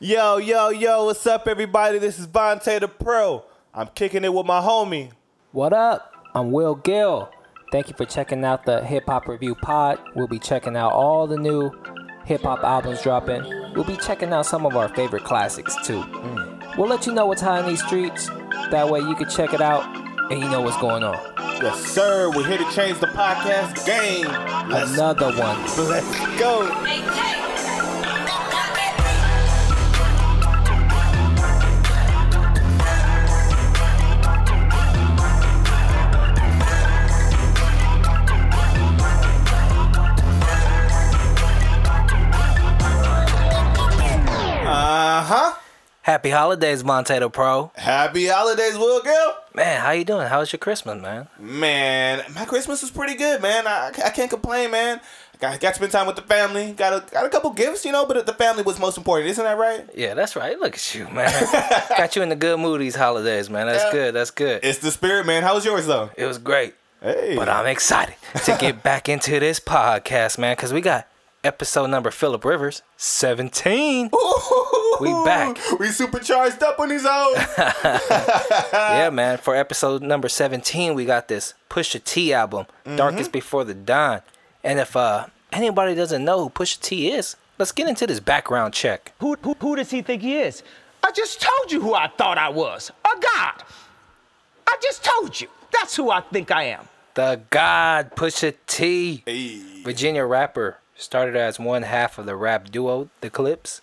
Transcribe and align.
Yo, 0.00 0.36
yo, 0.36 0.68
yo, 0.68 1.06
what's 1.06 1.26
up, 1.26 1.48
everybody? 1.48 1.98
This 1.98 2.18
is 2.18 2.26
Vonte 2.26 2.78
the 2.78 2.86
Pro. 2.86 3.42
I'm 3.72 3.88
kicking 3.94 4.22
it 4.22 4.34
with 4.34 4.44
my 4.44 4.60
homie. 4.60 5.12
What 5.52 5.72
up? 5.72 6.12
I'm 6.34 6.52
Will 6.52 6.74
Gill. 6.74 7.30
Thank 7.72 7.88
you 7.88 7.94
for 7.96 8.04
checking 8.04 8.44
out 8.44 8.66
the 8.66 8.84
Hip 8.84 9.04
Hop 9.06 9.26
Review 9.26 9.54
Pod. 9.54 9.98
We'll 10.14 10.26
be 10.26 10.38
checking 10.38 10.76
out 10.76 10.92
all 10.92 11.26
the 11.26 11.38
new 11.38 11.70
hip 12.26 12.42
hop 12.42 12.64
albums 12.64 13.00
dropping. 13.00 13.42
We'll 13.74 13.84
be 13.84 13.96
checking 13.96 14.30
out 14.30 14.44
some 14.44 14.66
of 14.66 14.76
our 14.76 14.90
favorite 14.90 15.24
classics 15.24 15.74
too. 15.86 16.02
Mm. 16.02 16.76
We'll 16.76 16.88
let 16.88 17.06
you 17.06 17.14
know 17.14 17.24
what's 17.24 17.40
hot 17.40 17.60
in 17.60 17.70
these 17.70 17.82
streets. 17.82 18.26
That 18.70 18.90
way 18.90 19.00
you 19.00 19.14
can 19.14 19.30
check 19.30 19.54
it 19.54 19.62
out 19.62 19.86
and 20.30 20.38
you 20.38 20.50
know 20.50 20.60
what's 20.60 20.78
going 20.82 21.02
on. 21.02 21.16
Yes, 21.62 21.82
sir. 21.86 22.30
We're 22.36 22.46
here 22.46 22.58
to 22.58 22.70
change 22.72 22.98
the 23.00 23.06
podcast 23.06 23.86
game. 23.86 24.26
Let's, 24.68 24.92
Another 24.92 25.28
one. 25.28 25.62
let's 25.88 26.38
go. 26.38 27.27
Happy 46.08 46.30
holidays, 46.30 46.82
Montano 46.82 47.28
Pro. 47.28 47.70
Happy 47.76 48.28
holidays, 48.28 48.78
Will 48.78 49.02
Gill. 49.02 49.34
Man, 49.54 49.78
how 49.82 49.90
you 49.90 50.06
doing? 50.06 50.26
How 50.26 50.38
was 50.40 50.50
your 50.50 50.58
Christmas, 50.58 50.98
man? 51.02 51.28
Man, 51.38 52.24
my 52.34 52.46
Christmas 52.46 52.80
was 52.80 52.90
pretty 52.90 53.14
good, 53.14 53.42
man. 53.42 53.66
I, 53.66 53.88
I 54.02 54.08
can't 54.08 54.30
complain, 54.30 54.70
man. 54.70 55.02
I 55.34 55.36
got, 55.36 55.60
got 55.60 55.68
to 55.68 55.74
spend 55.74 55.92
time 55.92 56.06
with 56.06 56.16
the 56.16 56.22
family. 56.22 56.72
Got 56.72 56.94
a, 56.94 57.12
got 57.12 57.26
a 57.26 57.28
couple 57.28 57.50
gifts, 57.50 57.84
you 57.84 57.92
know, 57.92 58.06
but 58.06 58.24
the 58.24 58.32
family 58.32 58.62
was 58.62 58.78
most 58.80 58.96
important. 58.96 59.28
Isn't 59.28 59.44
that 59.44 59.58
right? 59.58 59.84
Yeah, 59.94 60.14
that's 60.14 60.34
right. 60.34 60.58
Look 60.58 60.76
at 60.76 60.94
you, 60.94 61.06
man. 61.10 61.30
Got 61.90 62.16
you 62.16 62.22
in 62.22 62.30
the 62.30 62.36
good 62.36 62.58
mood 62.58 62.80
these 62.80 62.96
holidays, 62.96 63.50
man. 63.50 63.66
That's 63.66 63.84
Yeah. 63.84 63.92
good. 63.92 64.14
That's 64.14 64.30
good. 64.30 64.60
It's 64.64 64.78
the 64.78 64.90
spirit, 64.90 65.26
man. 65.26 65.42
How 65.42 65.56
was 65.56 65.66
yours, 65.66 65.84
though? 65.86 66.08
It 66.16 66.24
was 66.24 66.38
great. 66.38 66.74
Hey. 67.02 67.34
But 67.36 67.50
I'm 67.50 67.66
excited 67.66 68.14
to 68.46 68.56
get 68.58 68.82
back 68.82 69.10
into 69.10 69.38
this 69.40 69.60
podcast, 69.60 70.38
man, 70.38 70.56
because 70.56 70.72
we 70.72 70.80
got 70.80 71.06
episode 71.44 71.88
number 71.90 72.10
Philip 72.10 72.46
Rivers, 72.46 72.80
17. 72.96 74.08
We 75.00 75.12
back. 75.24 75.58
We 75.78 75.88
supercharged 75.88 76.62
up 76.62 76.78
on 76.80 76.88
these 76.88 77.04
hoes. 77.06 77.36
yeah, 78.72 79.10
man. 79.10 79.38
For 79.38 79.54
episode 79.54 80.02
number 80.02 80.28
17, 80.28 80.94
we 80.94 81.04
got 81.04 81.28
this 81.28 81.54
Pusha 81.70 82.02
T 82.02 82.32
album, 82.32 82.66
Darkest 82.96 83.32
Before 83.32 83.64
the 83.64 83.74
Dawn. 83.74 84.22
And 84.64 84.78
if 84.78 84.96
uh, 84.96 85.26
anybody 85.52 85.94
doesn't 85.94 86.24
know 86.24 86.42
who 86.44 86.50
Pusha 86.50 86.80
T 86.80 87.10
is, 87.12 87.36
let's 87.58 87.72
get 87.72 87.88
into 87.88 88.06
this 88.06 88.20
background 88.20 88.74
check. 88.74 89.12
Who, 89.20 89.36
who, 89.42 89.54
who 89.60 89.76
does 89.76 89.90
he 89.90 90.02
think 90.02 90.22
he 90.22 90.36
is? 90.38 90.62
I 91.02 91.12
just 91.12 91.40
told 91.40 91.70
you 91.72 91.80
who 91.80 91.94
I 91.94 92.08
thought 92.08 92.38
I 92.38 92.48
was 92.48 92.90
a 93.04 93.20
god. 93.20 93.62
I 94.66 94.76
just 94.82 95.04
told 95.04 95.40
you. 95.40 95.48
That's 95.72 95.94
who 95.96 96.10
I 96.10 96.20
think 96.22 96.50
I 96.50 96.64
am. 96.64 96.88
The 97.14 97.40
God 97.50 98.14
Pusha 98.16 98.54
T. 98.66 99.22
hey. 99.26 99.60
Virginia 99.82 100.24
rapper 100.24 100.78
started 100.96 101.36
as 101.36 101.58
one 101.60 101.82
half 101.82 102.18
of 102.18 102.26
the 102.26 102.34
rap 102.36 102.70
duo 102.70 103.08
The 103.20 103.30
Clipse. 103.30 103.80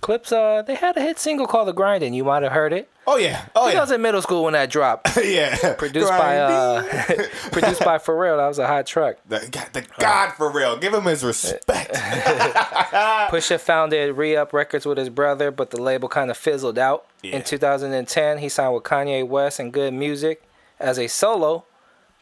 Clipse, 0.00 0.30
uh, 0.30 0.62
they 0.62 0.74
had 0.74 0.96
a 0.96 1.00
hit 1.00 1.18
single 1.18 1.46
called 1.46 1.68
The 1.68 1.74
Grindin'. 1.74 2.14
You 2.14 2.24
might 2.24 2.42
have 2.42 2.52
heard 2.52 2.72
it. 2.72 2.88
Oh 3.08 3.16
yeah. 3.16 3.46
Oh 3.54 3.66
I 3.66 3.72
yeah. 3.72 3.80
was 3.80 3.90
in 3.92 4.02
middle 4.02 4.20
school 4.20 4.44
when 4.44 4.52
that 4.54 4.68
dropped. 4.68 5.16
yeah. 5.24 5.74
Produced 5.74 6.08
by 6.08 6.38
uh, 6.38 6.82
produced 7.52 7.84
by 7.84 7.98
Pharrell. 7.98 8.36
That 8.38 8.48
was 8.48 8.58
a 8.58 8.66
hot 8.66 8.86
track. 8.86 9.18
the, 9.28 9.38
the 9.72 9.86
God 9.98 10.30
for 10.32 10.50
real. 10.50 10.76
Give 10.76 10.92
him 10.92 11.04
his 11.04 11.24
respect. 11.24 11.92
Pusha 11.94 13.60
founded 13.60 14.16
Re-Up 14.16 14.52
Records 14.52 14.86
with 14.86 14.98
his 14.98 15.08
brother, 15.08 15.50
but 15.50 15.70
the 15.70 15.80
label 15.80 16.08
kind 16.08 16.30
of 16.30 16.36
fizzled 16.36 16.78
out. 16.78 17.06
Yeah. 17.22 17.36
In 17.36 17.42
2010, 17.42 18.38
he 18.38 18.48
signed 18.48 18.74
with 18.74 18.82
Kanye 18.82 19.26
West 19.26 19.60
and 19.60 19.72
Good 19.72 19.94
Music 19.94 20.42
as 20.80 20.98
a 20.98 21.06
solo, 21.06 21.64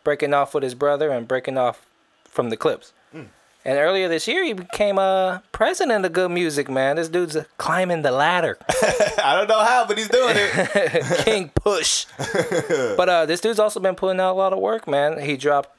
breaking 0.04 0.34
off 0.34 0.54
with 0.54 0.62
his 0.62 0.74
brother 0.74 1.10
and 1.10 1.26
breaking 1.26 1.56
off 1.56 1.86
from 2.24 2.50
the 2.50 2.56
Clipse. 2.56 2.92
And 3.66 3.78
earlier 3.78 4.08
this 4.08 4.28
year, 4.28 4.44
he 4.44 4.52
became 4.52 4.98
a 4.98 5.42
president 5.50 6.04
of 6.04 6.12
Good 6.12 6.30
Music. 6.30 6.68
Man, 6.68 6.96
this 6.96 7.08
dude's 7.08 7.36
climbing 7.56 8.02
the 8.02 8.10
ladder. 8.10 8.58
I 9.22 9.34
don't 9.36 9.48
know 9.48 9.62
how, 9.62 9.86
but 9.86 9.96
he's 9.96 10.08
doing 10.08 10.34
it. 10.36 11.24
King 11.24 11.50
Push. 11.54 12.04
but 12.18 13.08
uh, 13.08 13.24
this 13.24 13.40
dude's 13.40 13.58
also 13.58 13.80
been 13.80 13.94
putting 13.94 14.20
out 14.20 14.32
a 14.32 14.36
lot 14.36 14.52
of 14.52 14.58
work, 14.58 14.86
man. 14.86 15.18
He 15.20 15.38
dropped 15.38 15.70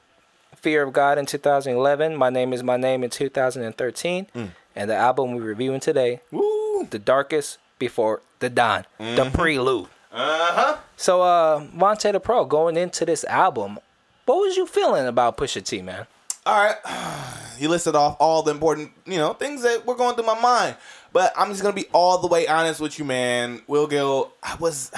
Fear 0.56 0.82
of 0.82 0.92
God 0.92 1.16
in 1.16 1.26
2011. 1.26 2.16
My 2.16 2.28
Name 2.28 2.52
is 2.52 2.64
My 2.64 2.76
Name 2.76 3.04
in 3.04 3.10
2013. 3.10 4.26
And 4.74 4.90
the 4.90 4.96
album 4.96 5.36
we're 5.36 5.42
reviewing 5.42 5.80
today, 5.80 6.20
Woo. 6.32 6.86
The 6.90 6.98
Darkest 6.98 7.58
Before 7.78 8.20
the 8.40 8.50
Dawn, 8.50 8.84
the 8.98 9.30
prelude. 9.32 9.86
Uh 10.12 10.52
huh. 10.52 10.76
So, 10.96 11.22
uh, 11.22 11.60
Vonte 11.74 12.10
the 12.10 12.20
Pro, 12.20 12.44
going 12.44 12.76
into 12.76 13.04
this 13.04 13.24
album, 13.24 13.78
what 14.24 14.36
was 14.36 14.56
you 14.56 14.66
feeling 14.66 15.06
about 15.06 15.36
Pusha 15.36 15.64
T, 15.64 15.82
man? 15.82 16.06
All 16.44 16.64
right. 16.64 16.76
You 17.58 17.68
listed 17.68 17.94
off 17.94 18.16
all 18.20 18.42
the 18.42 18.50
important, 18.50 18.92
you 19.04 19.18
know, 19.18 19.32
things 19.32 19.62
that 19.62 19.86
were 19.86 19.94
going 19.94 20.14
through 20.14 20.26
my 20.26 20.40
mind. 20.40 20.76
But 21.12 21.32
I'm 21.36 21.50
just 21.50 21.62
gonna 21.62 21.74
be 21.74 21.86
all 21.92 22.18
the 22.18 22.28
way 22.28 22.46
honest 22.46 22.80
with 22.80 22.98
you, 22.98 23.04
man. 23.04 23.62
Will 23.66 23.86
Gill, 23.86 24.32
I 24.42 24.56
was, 24.56 24.90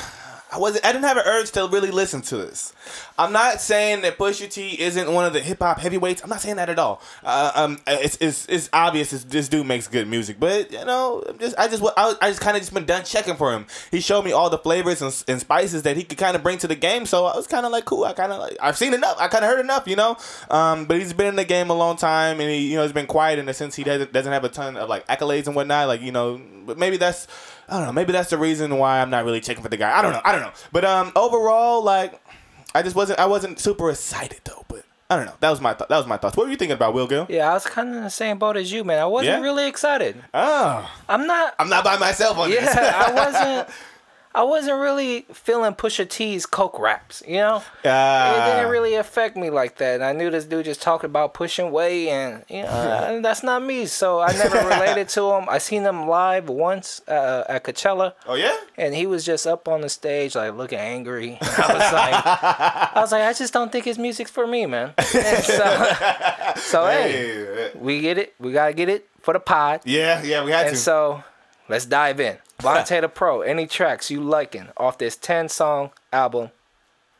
I 0.50 0.58
wasn't, 0.58 0.86
I 0.86 0.92
didn't 0.92 1.04
have 1.04 1.18
an 1.18 1.24
urge 1.26 1.50
to 1.52 1.68
really 1.68 1.90
listen 1.90 2.22
to 2.22 2.36
this. 2.38 2.72
I'm 3.18 3.32
not 3.32 3.60
saying 3.60 4.00
that 4.02 4.16
Pusha 4.16 4.50
T 4.50 4.80
isn't 4.80 5.12
one 5.12 5.26
of 5.26 5.32
the 5.32 5.40
hip 5.40 5.58
hop 5.58 5.78
heavyweights. 5.78 6.22
I'm 6.22 6.30
not 6.30 6.40
saying 6.40 6.56
that 6.56 6.70
at 6.70 6.78
all. 6.78 7.02
Uh, 7.22 7.52
um, 7.54 7.78
it's, 7.86 8.16
it's, 8.20 8.46
it's 8.46 8.70
obvious 8.72 9.10
this, 9.10 9.24
this 9.24 9.48
dude 9.48 9.66
makes 9.66 9.88
good 9.88 10.08
music, 10.08 10.40
but 10.40 10.72
you 10.72 10.84
know, 10.84 11.22
I'm 11.28 11.38
just, 11.38 11.58
I 11.58 11.68
just, 11.68 11.82
I, 11.96 12.14
I 12.22 12.28
just 12.30 12.40
kind 12.40 12.56
of 12.56 12.62
just 12.62 12.72
been 12.72 12.86
done 12.86 13.04
checking 13.04 13.36
for 13.36 13.52
him. 13.52 13.66
He 13.90 14.00
showed 14.00 14.24
me 14.24 14.32
all 14.32 14.48
the 14.48 14.58
flavors 14.58 15.02
and, 15.02 15.24
and 15.28 15.40
spices 15.40 15.82
that 15.82 15.96
he 15.96 16.04
could 16.04 16.18
kind 16.18 16.34
of 16.34 16.42
bring 16.42 16.56
to 16.58 16.66
the 16.66 16.76
game, 16.76 17.04
so 17.04 17.26
I 17.26 17.36
was 17.36 17.46
kind 17.46 17.66
of 17.66 17.72
like, 17.72 17.84
cool. 17.84 18.04
I 18.04 18.14
kind 18.14 18.32
of 18.32 18.38
like, 18.38 18.56
I've 18.60 18.78
seen 18.78 18.94
enough. 18.94 19.16
I 19.18 19.28
kind 19.28 19.44
of 19.44 19.50
heard 19.50 19.60
enough, 19.60 19.86
you 19.86 19.96
know. 19.96 20.16
Um, 20.50 20.86
but 20.86 20.98
he's 20.98 21.12
been 21.12 21.26
in 21.26 21.36
the 21.36 21.44
game 21.44 21.68
a 21.68 21.74
long 21.74 21.96
time, 21.96 22.40
and 22.40 22.48
he, 22.50 22.70
you 22.70 22.76
know, 22.76 22.82
has 22.82 22.92
been 22.92 23.06
quiet 23.06 23.38
in 23.38 23.44
the 23.46 23.54
sense 23.54 23.76
he 23.76 23.84
doesn't 23.84 24.12
doesn't 24.12 24.32
have 24.32 24.44
a 24.44 24.48
ton 24.48 24.76
of 24.76 24.88
like 24.88 25.06
accolades 25.08 25.46
and 25.46 25.54
whatnot. 25.54 25.88
Like, 25.88 26.00
you 26.00 26.12
know, 26.12 26.40
but 26.64 26.78
maybe 26.78 26.96
that's. 26.96 27.26
I 27.68 27.76
don't 27.78 27.86
know. 27.86 27.92
Maybe 27.92 28.12
that's 28.12 28.30
the 28.30 28.38
reason 28.38 28.76
why 28.78 29.00
I'm 29.00 29.10
not 29.10 29.24
really 29.24 29.40
checking 29.40 29.62
for 29.62 29.68
the 29.68 29.76
guy. 29.76 29.96
I 29.98 30.02
don't 30.02 30.12
know. 30.12 30.20
I 30.24 30.32
don't 30.32 30.40
know. 30.42 30.52
But 30.72 30.84
um, 30.84 31.12
overall, 31.14 31.82
like, 31.82 32.20
I 32.74 32.82
just 32.82 32.96
wasn't. 32.96 33.18
I 33.18 33.26
wasn't 33.26 33.58
super 33.60 33.90
excited 33.90 34.40
though. 34.44 34.64
But 34.68 34.84
I 35.10 35.16
don't 35.16 35.26
know. 35.26 35.34
That 35.40 35.50
was 35.50 35.60
my 35.60 35.74
th- 35.74 35.88
that 35.88 35.96
was 35.96 36.06
my 36.06 36.16
thoughts. 36.16 36.36
What 36.36 36.46
were 36.46 36.50
you 36.50 36.56
thinking 36.56 36.74
about 36.76 36.94
Will 36.94 37.06
Gill? 37.06 37.26
Yeah, 37.28 37.50
I 37.50 37.54
was 37.54 37.64
kind 37.66 37.90
of 37.90 37.96
in 37.96 38.02
the 38.04 38.10
same 38.10 38.38
boat 38.38 38.56
as 38.56 38.72
you, 38.72 38.84
man. 38.84 38.98
I 39.00 39.06
wasn't 39.06 39.36
Yeah? 39.38 39.40
really 39.42 39.68
excited. 39.68 40.16
Oh, 40.34 40.90
I'm 41.08 41.26
not. 41.26 41.54
I'm 41.58 41.68
not 41.68 41.84
by 41.84 41.96
myself 41.98 42.38
on 42.38 42.50
this. 42.50 42.62
Yeah, 42.64 43.04
I 43.06 43.12
wasn't. 43.12 43.68
I 44.34 44.42
wasn't 44.44 44.78
really 44.78 45.22
feeling 45.32 45.74
Pusha 45.74 46.08
T's 46.08 46.46
coke 46.46 46.78
raps, 46.78 47.22
you 47.26 47.38
know. 47.38 47.56
it 47.82 47.88
Ah. 47.88 48.54
didn't 48.56 48.70
really 48.70 48.94
affect 48.94 49.36
me 49.36 49.50
like 49.50 49.76
that. 49.78 49.94
And 49.96 50.04
I 50.04 50.12
knew 50.12 50.30
this 50.30 50.44
dude 50.44 50.64
just 50.66 50.82
talked 50.82 51.02
about 51.04 51.34
pushing 51.34 51.70
weight, 51.72 52.08
and 52.08 52.44
you 52.48 52.62
know 52.62 52.68
uh, 52.68 53.20
that's 53.20 53.42
not 53.42 53.62
me. 53.62 53.86
So 53.86 54.20
I 54.20 54.32
never 54.32 54.58
related 54.68 55.08
to 55.10 55.30
him. 55.32 55.46
I 55.48 55.58
seen 55.58 55.82
him 55.82 56.06
live 56.06 56.48
once 56.48 57.00
uh, 57.08 57.44
at 57.48 57.64
Coachella, 57.64 58.12
Oh 58.26 58.34
yeah. 58.34 58.56
and 58.76 58.94
he 58.94 59.06
was 59.06 59.24
just 59.24 59.46
up 59.46 59.66
on 59.66 59.80
the 59.80 59.88
stage 59.88 60.34
like 60.36 60.54
looking 60.54 60.78
angry. 60.78 61.38
And 61.40 61.50
I 61.64 61.72
was 61.74 61.92
like, 61.92 62.26
I 62.96 63.00
was 63.00 63.12
like, 63.12 63.22
I 63.22 63.32
just 63.32 63.52
don't 63.52 63.72
think 63.72 63.84
his 63.86 63.98
music's 63.98 64.30
for 64.30 64.46
me, 64.46 64.66
man. 64.66 64.92
And 64.98 65.44
so, 65.44 65.96
so 66.56 66.86
hey, 66.86 67.12
Hey. 67.12 67.70
we 67.74 68.00
get 68.00 68.18
it. 68.18 68.34
We 68.38 68.52
gotta 68.52 68.72
get 68.74 68.88
it 68.88 69.08
for 69.20 69.32
the 69.34 69.40
pod. 69.40 69.80
Yeah, 69.84 70.22
yeah, 70.22 70.44
we 70.44 70.50
had 70.52 70.66
And 70.68 70.76
to. 70.76 70.80
so 70.80 71.24
let's 71.68 71.86
dive 71.86 72.20
in. 72.20 72.38
Vonte 72.58 73.00
the 73.00 73.08
Pro, 73.08 73.42
any 73.42 73.66
tracks 73.66 74.10
you 74.10 74.20
liking 74.20 74.68
off 74.76 74.98
this 74.98 75.16
10 75.16 75.48
song 75.48 75.90
album? 76.12 76.50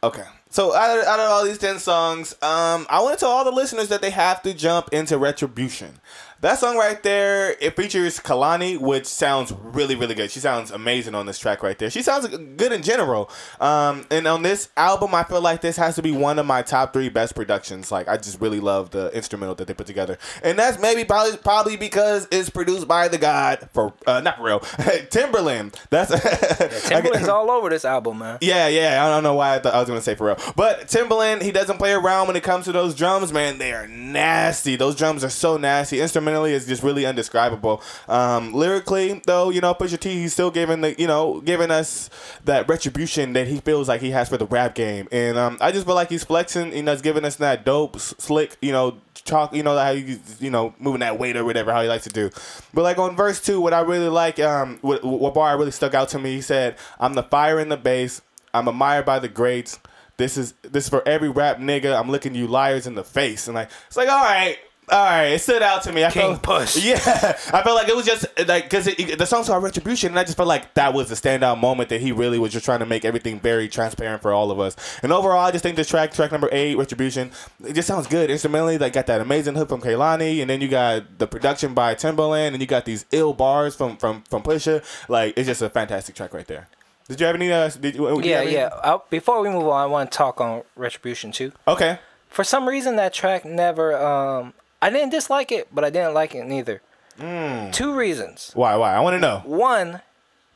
Okay. 0.02 0.24
So 0.50 0.74
out 0.74 0.98
of, 0.98 1.04
out 1.04 1.20
of 1.20 1.30
all 1.30 1.44
these 1.44 1.58
10 1.58 1.78
songs, 1.78 2.32
um, 2.42 2.86
I 2.88 3.00
want 3.02 3.18
to 3.18 3.20
tell 3.24 3.30
all 3.30 3.44
the 3.44 3.52
listeners 3.52 3.88
that 3.88 4.00
they 4.00 4.10
have 4.10 4.42
to 4.42 4.54
jump 4.54 4.88
into 4.92 5.18
Retribution. 5.18 6.00
That 6.40 6.60
song 6.60 6.76
right 6.76 7.02
there, 7.02 7.56
it 7.60 7.74
features 7.74 8.20
Kehlani, 8.20 8.78
which 8.78 9.06
sounds 9.06 9.52
really, 9.52 9.96
really 9.96 10.14
good. 10.14 10.30
She 10.30 10.38
sounds 10.38 10.70
amazing 10.70 11.16
on 11.16 11.26
this 11.26 11.36
track 11.36 11.64
right 11.64 11.76
there. 11.76 11.90
She 11.90 12.00
sounds 12.00 12.28
good 12.28 12.70
in 12.70 12.82
general. 12.82 13.28
Um, 13.60 14.06
and 14.08 14.28
on 14.28 14.42
this 14.42 14.68
album, 14.76 15.16
I 15.16 15.24
feel 15.24 15.40
like 15.40 15.62
this 15.62 15.76
has 15.78 15.96
to 15.96 16.02
be 16.02 16.12
one 16.12 16.38
of 16.38 16.46
my 16.46 16.62
top 16.62 16.92
three 16.92 17.08
best 17.08 17.34
productions. 17.34 17.90
Like, 17.90 18.06
I 18.06 18.16
just 18.18 18.40
really 18.40 18.60
love 18.60 18.90
the 18.90 19.10
instrumental 19.16 19.56
that 19.56 19.66
they 19.66 19.74
put 19.74 19.88
together. 19.88 20.16
And 20.44 20.56
that's 20.56 20.78
maybe 20.78 21.04
probably 21.04 21.38
probably 21.38 21.76
because 21.76 22.28
it's 22.30 22.50
produced 22.50 22.86
by 22.86 23.08
the 23.08 23.18
God, 23.18 23.68
for 23.72 23.92
uh, 24.06 24.20
not 24.20 24.36
for 24.36 24.44
real, 24.44 24.60
Timbaland. 25.10 25.74
That's 25.90 26.12
Timbaland's 26.88 27.28
all 27.28 27.50
over 27.50 27.68
this 27.68 27.84
album, 27.84 28.18
man. 28.18 28.38
yeah, 28.40 28.68
yeah. 28.68 29.04
I 29.04 29.08
don't 29.08 29.24
know 29.24 29.34
why 29.34 29.56
I 29.56 29.58
thought 29.58 29.74
I 29.74 29.80
was 29.80 29.88
gonna 29.88 30.00
say 30.00 30.14
for 30.14 30.28
real. 30.28 30.38
But 30.54 30.82
Timbaland, 30.86 31.42
he 31.42 31.50
doesn't 31.50 31.78
play 31.78 31.92
around 31.92 32.28
when 32.28 32.36
it 32.36 32.44
comes 32.44 32.66
to 32.66 32.72
those 32.72 32.94
drums, 32.94 33.32
man. 33.32 33.58
They 33.58 33.72
are 33.72 33.88
nasty. 33.88 34.76
Those 34.76 34.94
drums 34.94 35.24
are 35.24 35.30
so 35.30 35.56
nasty. 35.56 35.98
Instrumentally, 36.28 36.52
it's 36.52 36.66
just 36.66 36.82
really 36.82 37.06
undescribable. 37.06 37.82
Um, 38.06 38.52
lyrically, 38.52 39.22
though, 39.24 39.48
you 39.48 39.62
know, 39.62 39.72
Pusha 39.72 39.98
T, 39.98 40.10
he's 40.10 40.34
still 40.34 40.50
giving 40.50 40.82
the, 40.82 40.94
you 41.00 41.06
know, 41.06 41.40
giving 41.40 41.70
us 41.70 42.10
that 42.44 42.68
retribution 42.68 43.32
that 43.32 43.48
he 43.48 43.60
feels 43.60 43.88
like 43.88 44.02
he 44.02 44.10
has 44.10 44.28
for 44.28 44.36
the 44.36 44.44
rap 44.44 44.74
game, 44.74 45.08
and 45.10 45.38
um, 45.38 45.56
I 45.58 45.72
just 45.72 45.86
feel 45.86 45.94
like 45.94 46.10
he's 46.10 46.24
flexing. 46.24 46.76
You 46.76 46.82
know, 46.82 46.92
he's 46.92 47.00
giving 47.00 47.24
us 47.24 47.36
that 47.36 47.64
dope, 47.64 47.98
slick, 47.98 48.58
you 48.60 48.72
know, 48.72 48.98
talk. 49.24 49.54
You 49.54 49.62
know 49.62 49.74
how 49.78 49.90
you, 49.90 50.20
you 50.38 50.50
know, 50.50 50.74
moving 50.78 51.00
that 51.00 51.18
weight 51.18 51.36
or 51.36 51.46
whatever 51.46 51.72
how 51.72 51.80
he 51.80 51.88
likes 51.88 52.04
to 52.04 52.10
do. 52.10 52.28
But 52.74 52.82
like 52.82 52.98
on 52.98 53.16
verse 53.16 53.40
two, 53.40 53.58
what 53.62 53.72
I 53.72 53.80
really 53.80 54.10
like, 54.10 54.38
um, 54.38 54.78
what, 54.82 55.02
what 55.02 55.32
bar 55.32 55.56
really 55.56 55.70
stuck 55.70 55.94
out 55.94 56.10
to 56.10 56.18
me, 56.18 56.34
he 56.34 56.42
said, 56.42 56.76
"I'm 57.00 57.14
the 57.14 57.22
fire 57.22 57.58
in 57.58 57.70
the 57.70 57.78
bass. 57.78 58.20
I'm 58.52 58.68
admired 58.68 59.06
by 59.06 59.18
the 59.18 59.28
greats." 59.28 59.78
This 60.18 60.36
is 60.36 60.52
this 60.62 60.84
is 60.84 60.90
for 60.90 61.06
every 61.08 61.30
rap 61.30 61.58
nigga. 61.58 61.98
I'm 61.98 62.10
looking 62.10 62.34
you 62.34 62.48
liars 62.48 62.86
in 62.86 62.96
the 62.96 63.04
face, 63.04 63.46
and 63.46 63.54
like 63.54 63.70
it's 63.86 63.96
like 63.96 64.08
all 64.08 64.22
right, 64.22 64.58
all 64.90 65.04
right. 65.04 65.26
It 65.26 65.40
stood 65.40 65.62
out 65.62 65.82
to 65.84 65.92
me. 65.92 66.04
I 66.04 66.10
King 66.10 66.36
felt, 66.36 66.42
Push. 66.42 66.76
Yeah, 66.84 66.96
I 66.96 67.62
felt 67.62 67.76
like 67.76 67.88
it 67.88 67.96
was 67.96 68.06
just 68.06 68.26
like 68.46 68.64
because 68.64 68.86
the 68.86 69.26
song's 69.26 69.48
called 69.48 69.62
Retribution, 69.62 70.10
and 70.10 70.18
I 70.18 70.24
just 70.24 70.36
felt 70.36 70.48
like 70.48 70.74
that 70.74 70.94
was 70.94 71.08
the 71.08 71.14
standout 71.14 71.58
moment 71.60 71.88
that 71.90 72.00
he 72.00 72.12
really 72.12 72.38
was 72.38 72.52
just 72.52 72.64
trying 72.64 72.80
to 72.80 72.86
make 72.86 73.04
everything 73.04 73.40
very 73.40 73.68
transparent 73.68 74.22
for 74.22 74.32
all 74.32 74.50
of 74.50 74.60
us. 74.60 74.76
And 75.02 75.12
overall, 75.12 75.40
I 75.40 75.50
just 75.50 75.62
think 75.62 75.76
this 75.76 75.88
track, 75.88 76.12
track 76.12 76.32
number 76.32 76.48
eight, 76.52 76.76
Retribution, 76.76 77.30
it 77.64 77.74
just 77.74 77.88
sounds 77.88 78.06
good 78.06 78.30
instrumentally. 78.30 78.78
Like 78.78 78.92
got 78.92 79.06
that 79.06 79.20
amazing 79.20 79.54
hook 79.54 79.68
from 79.68 79.80
Kehlani, 79.80 80.40
and 80.40 80.48
then 80.48 80.60
you 80.60 80.68
got 80.68 81.18
the 81.18 81.26
production 81.26 81.74
by 81.74 81.94
Timbaland, 81.94 82.48
and 82.48 82.60
you 82.60 82.66
got 82.66 82.84
these 82.84 83.04
ill 83.12 83.34
bars 83.34 83.74
from 83.76 83.96
from 83.96 84.22
from 84.22 84.42
Pusha. 84.42 84.82
Like 85.08 85.34
it's 85.36 85.46
just 85.46 85.62
a 85.62 85.70
fantastic 85.70 86.14
track 86.14 86.32
right 86.32 86.46
there. 86.46 86.68
Did 87.08 87.20
you 87.20 87.26
have 87.26 87.36
any? 87.36 87.50
Uh, 87.50 87.68
did 87.70 87.94
you, 87.94 88.06
did 88.16 88.24
you 88.24 88.30
Yeah, 88.30 88.42
yeah. 88.42 88.68
i 88.84 88.98
before 89.08 89.40
we 89.40 89.48
move 89.48 89.66
on, 89.66 89.80
I 89.80 89.86
want 89.86 90.12
to 90.12 90.16
talk 90.16 90.40
on 90.40 90.62
Retribution 90.76 91.32
too. 91.32 91.52
Okay. 91.66 91.98
For 92.28 92.44
some 92.44 92.68
reason, 92.68 92.96
that 92.96 93.14
track 93.14 93.46
never. 93.46 93.96
Um, 93.96 94.52
I 94.80 94.90
didn't 94.90 95.10
dislike 95.10 95.50
it, 95.52 95.68
but 95.74 95.84
I 95.84 95.90
didn't 95.90 96.14
like 96.14 96.34
it 96.34 96.44
neither. 96.46 96.80
Hmm. 97.18 97.70
Two 97.72 97.94
reasons. 97.96 98.52
Why? 98.54 98.76
Why? 98.76 98.94
I 98.94 99.00
want 99.00 99.14
to 99.14 99.20
know. 99.20 99.42
One, 99.44 100.02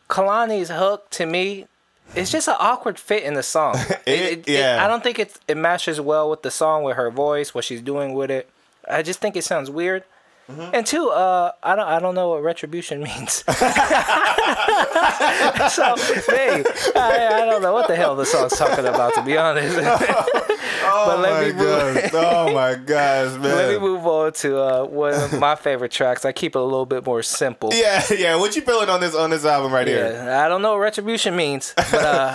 Kehlani's 0.09 0.71
hook 0.71 1.11
to 1.11 1.27
me, 1.27 1.67
it's 2.15 2.31
just 2.31 2.47
an 2.49 2.55
awkward 2.59 2.99
fit 2.99 3.23
in 3.25 3.35
the 3.35 3.43
song. 3.43 3.77
It- 4.07 4.49
yeah. 4.49 4.85
I 4.85 4.89
don't 4.89 5.03
think 5.03 5.19
it 5.19 5.39
it 5.49 5.57
matches 5.57 6.01
well 6.01 6.29
with 6.31 6.43
the 6.43 6.51
song, 6.51 6.83
with 6.85 6.97
her 6.97 7.11
voice, 7.11 7.55
what 7.55 7.65
she's 7.65 7.81
doing 7.81 8.15
with 8.15 8.31
it. 8.31 8.49
I 8.89 9.03
just 9.03 9.21
think 9.21 9.37
it 9.37 9.45
sounds 9.45 9.71
weird. 9.71 10.05
Mm-hmm. 10.51 10.75
And 10.75 10.85
two, 10.87 11.09
uh, 11.11 11.53
I 11.63 11.77
don't 11.77 11.87
I 11.89 11.99
don't 12.01 12.15
know 12.15 12.31
what 12.31 12.43
retribution 12.43 13.03
means. 13.09 13.33
so, 13.45 13.55
hey, 16.29 16.65
I, 16.97 17.29
I 17.43 17.45
don't 17.47 17.63
know 17.63 17.73
what 17.73 17.89
the 17.89 17.97
hell 17.97 18.17
the 18.17 18.27
song's 18.27 18.57
talking 18.57 18.85
about, 18.87 19.15
to 19.15 19.23
be 19.23 19.37
honest. 19.37 19.79
Oh 20.85 21.07
But 21.07 21.21
let 21.21 21.33
my 21.33 21.41
me 21.47 21.53
move- 21.53 21.95
gosh! 21.95 22.11
Oh 22.13 22.53
my 22.53 22.75
gosh, 22.75 23.33
man! 23.35 23.43
Let 23.43 23.71
me 23.73 23.79
move 23.79 24.05
on 24.07 24.33
to 24.35 24.59
uh, 24.61 24.85
one 24.85 25.15
of 25.15 25.39
my 25.39 25.55
favorite 25.55 25.93
tracks. 25.93 26.25
I 26.25 26.33
keep 26.33 26.55
it 26.57 26.59
a 26.59 26.63
little 26.63 26.87
bit 26.87 27.07
more 27.07 27.23
simple. 27.23 27.71
Yeah, 27.73 28.03
yeah. 28.11 28.35
What 28.37 28.57
you 28.57 28.63
feeling 28.63 28.89
on 28.89 29.01
this 29.01 29.15
on 29.15 29.31
this 29.31 29.45
album 29.45 29.73
right 29.73 29.87
here? 29.87 30.29
I 30.45 30.49
don't 30.49 30.61
know 30.61 30.73
what 30.73 30.81
retribution 30.81 31.37
means, 31.37 31.73
but 31.77 31.95
uh, 31.95 32.35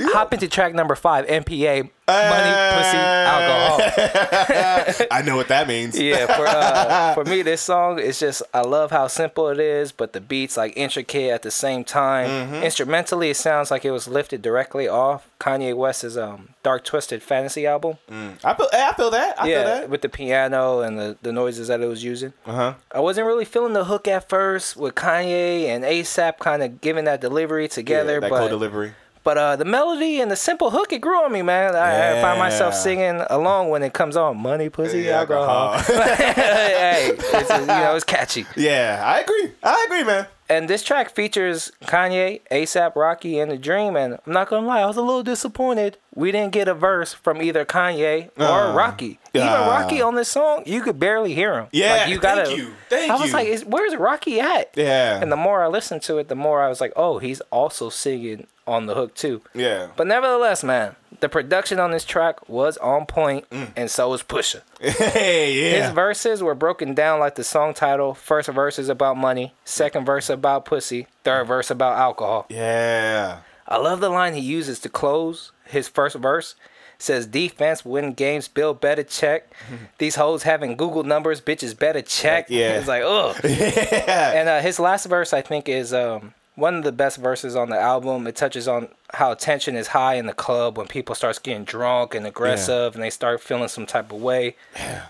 hop 0.00 0.32
into 0.32 0.48
track 0.48 0.74
number 0.74 0.94
five, 0.94 1.26
MPA, 1.26 1.90
money, 2.08 2.76
pussy, 2.76 2.96
alcohol. 2.96 5.06
I 5.10 5.22
know 5.24 5.36
what 5.36 5.48
that 5.48 5.68
means. 5.68 5.98
Yeah, 6.06 6.26
for 6.36 6.46
uh, 6.46 7.14
for 7.14 7.24
me, 7.24 7.42
this 7.42 7.62
song 7.62 7.98
is 7.98 8.20
just 8.20 8.42
I 8.54 8.60
love 8.60 8.90
how 8.92 9.08
simple 9.08 9.48
it 9.48 9.58
is, 9.58 9.90
but 9.92 10.12
the 10.12 10.20
beats 10.20 10.56
like 10.56 10.74
intricate 10.76 11.30
at 11.30 11.42
the 11.42 11.50
same 11.50 11.84
time. 11.84 12.28
Mm-hmm. 12.28 12.62
Instrumentally, 12.62 13.30
it 13.30 13.36
sounds 13.36 13.70
like 13.70 13.84
it 13.84 13.90
was 13.90 14.06
lifted 14.06 14.42
directly 14.42 14.86
off 14.86 15.28
Kanye 15.40 15.74
West's 15.74 16.16
um, 16.16 16.50
Dark 16.62 16.84
Twisted 16.84 17.22
Fantasy 17.22 17.66
album. 17.66 17.96
I 18.08 18.54
feel, 18.54 18.68
I 18.72 18.92
feel 18.92 19.10
that. 19.10 19.40
I 19.40 19.44
feel 19.44 19.50
yeah, 19.50 19.64
that. 19.64 19.90
with 19.90 20.02
the 20.02 20.08
piano 20.08 20.80
and 20.80 20.98
the, 20.98 21.16
the 21.22 21.32
noises 21.32 21.68
that 21.68 21.80
it 21.80 21.86
was 21.86 22.04
using. 22.04 22.32
Uh 22.44 22.52
huh. 22.52 22.74
I 22.92 23.00
wasn't 23.00 23.26
really 23.26 23.44
feeling 23.44 23.72
the 23.72 23.86
hook 23.86 24.06
at 24.06 24.28
first 24.28 24.76
with 24.76 24.94
Kanye 24.94 25.64
and 25.64 25.82
ASAP 25.82 26.38
kind 26.38 26.62
of 26.62 26.80
giving 26.80 27.04
that 27.06 27.20
delivery 27.20 27.66
together, 27.68 28.14
Yeah, 28.14 28.20
that 28.20 28.30
but 28.30 28.38
co-delivery. 28.38 28.92
But 29.26 29.36
uh, 29.36 29.56
the 29.56 29.64
melody 29.64 30.20
and 30.20 30.30
the 30.30 30.36
simple 30.36 30.70
hook 30.70 30.92
it 30.92 31.00
grew 31.00 31.18
on 31.24 31.32
me, 31.32 31.42
man. 31.42 31.74
I, 31.74 32.16
I 32.16 32.22
find 32.22 32.38
myself 32.38 32.74
singing 32.74 33.22
along 33.28 33.70
when 33.70 33.82
it 33.82 33.92
comes 33.92 34.16
on. 34.16 34.36
Money, 34.36 34.68
pussy, 34.68 35.00
Yeah, 35.00 35.18
alcohol. 35.18 35.74
alcohol. 35.74 36.14
hey, 36.14 37.10
it's, 37.12 37.50
you 37.50 37.66
know 37.66 37.96
it's 37.96 38.04
catchy. 38.04 38.46
yeah, 38.56 39.02
I 39.04 39.18
agree. 39.20 39.50
I 39.64 39.84
agree, 39.88 40.04
man. 40.04 40.28
And 40.48 40.70
this 40.70 40.84
track 40.84 41.10
features 41.12 41.72
Kanye, 41.86 42.40
ASAP 42.52 42.94
Rocky, 42.94 43.40
and 43.40 43.50
The 43.50 43.58
Dream. 43.58 43.96
And 43.96 44.14
I'm 44.24 44.32
not 44.32 44.48
gonna 44.48 44.64
lie, 44.64 44.80
I 44.82 44.86
was 44.86 44.96
a 44.96 45.02
little 45.02 45.24
disappointed. 45.24 45.98
We 46.14 46.30
didn't 46.30 46.52
get 46.52 46.68
a 46.68 46.74
verse 46.74 47.12
from 47.12 47.42
either 47.42 47.64
Kanye 47.64 48.30
or 48.38 48.44
Uh, 48.44 48.72
Rocky. 48.74 49.18
Even 49.34 49.48
uh. 49.48 49.66
Rocky 49.68 50.00
on 50.00 50.14
this 50.14 50.28
song, 50.28 50.62
you 50.64 50.82
could 50.82 51.00
barely 51.00 51.34
hear 51.34 51.58
him. 51.58 51.66
Yeah, 51.72 51.96
like, 51.96 52.08
you 52.10 52.18
gotta. 52.20 52.44
thank 52.46 52.58
you, 52.58 52.72
thank 52.88 53.10
I 53.10 53.16
was 53.16 53.26
you. 53.30 53.32
like, 53.32 53.48
is, 53.48 53.64
"Where's 53.64 53.96
Rocky 53.96 54.38
at?" 54.40 54.70
Yeah. 54.76 55.20
And 55.20 55.32
the 55.32 55.36
more 55.36 55.64
I 55.64 55.66
listened 55.66 56.02
to 56.02 56.18
it, 56.18 56.28
the 56.28 56.36
more 56.36 56.62
I 56.62 56.68
was 56.68 56.80
like, 56.80 56.92
"Oh, 56.94 57.18
he's 57.18 57.40
also 57.50 57.90
singing 57.90 58.46
on 58.66 58.86
the 58.86 58.94
hook 58.94 59.14
too." 59.14 59.42
Yeah. 59.54 59.88
But 59.96 60.06
nevertheless, 60.06 60.62
man, 60.64 60.96
the 61.20 61.28
production 61.28 61.78
on 61.80 61.90
this 61.92 62.04
track 62.04 62.48
was 62.48 62.76
on 62.78 63.06
point, 63.06 63.48
Mm. 63.50 63.68
and 63.76 63.90
so 63.90 64.10
was 64.10 64.22
Pusha. 64.22 64.62
hey, 64.80 65.52
yeah. 65.52 65.86
His 65.86 65.94
verses 65.94 66.42
were 66.42 66.54
broken 66.54 66.94
down 66.94 67.20
like 67.20 67.34
the 67.36 67.44
song 67.44 67.74
title. 67.74 68.14
First 68.14 68.48
verse 68.50 68.78
is 68.78 68.88
about 68.88 69.16
money, 69.16 69.52
second 69.64 70.04
verse 70.04 70.28
about 70.30 70.64
pussy, 70.64 71.06
third 71.24 71.46
verse 71.46 71.70
about 71.70 71.98
alcohol. 71.98 72.46
yeah. 72.48 73.38
I 73.68 73.78
love 73.78 73.98
the 73.98 74.10
line 74.10 74.34
he 74.34 74.40
uses 74.40 74.78
to 74.80 74.88
close 74.88 75.50
his 75.64 75.88
first 75.88 76.14
verse. 76.14 76.54
Says 76.98 77.26
defense 77.26 77.84
win 77.84 78.12
games, 78.14 78.46
Bill 78.46 78.72
better 78.74 79.02
check. 79.02 79.52
These 79.98 80.14
hoes 80.14 80.44
having 80.44 80.76
Google 80.76 81.02
numbers, 81.02 81.40
bitches 81.40 81.76
better 81.76 82.00
check. 82.00 82.46
Yeah. 82.48 82.78
It's 82.78 82.86
like, 82.86 83.02
ugh. 83.04 83.36
Yeah. 83.44 84.32
And 84.34 84.48
uh, 84.48 84.60
his 84.60 84.78
last 84.78 85.06
verse, 85.06 85.32
I 85.32 85.42
think, 85.42 85.68
is 85.68 85.92
um, 85.92 86.32
one 86.56 86.74
of 86.74 86.82
the 86.84 86.90
best 86.92 87.18
verses 87.18 87.54
on 87.54 87.70
the 87.70 87.78
album. 87.78 88.26
It 88.26 88.34
touches 88.34 88.66
on 88.66 88.88
how 89.14 89.34
tension 89.34 89.76
is 89.76 89.88
high 89.88 90.14
in 90.14 90.26
the 90.26 90.32
club 90.32 90.76
when 90.76 90.86
people 90.88 91.14
start 91.14 91.38
getting 91.42 91.64
drunk 91.64 92.14
and 92.14 92.26
aggressive 92.26 92.94
and 92.94 93.02
they 93.04 93.10
start 93.10 93.40
feeling 93.40 93.68
some 93.68 93.86
type 93.86 94.10
of 94.12 94.20
way. 94.20 94.56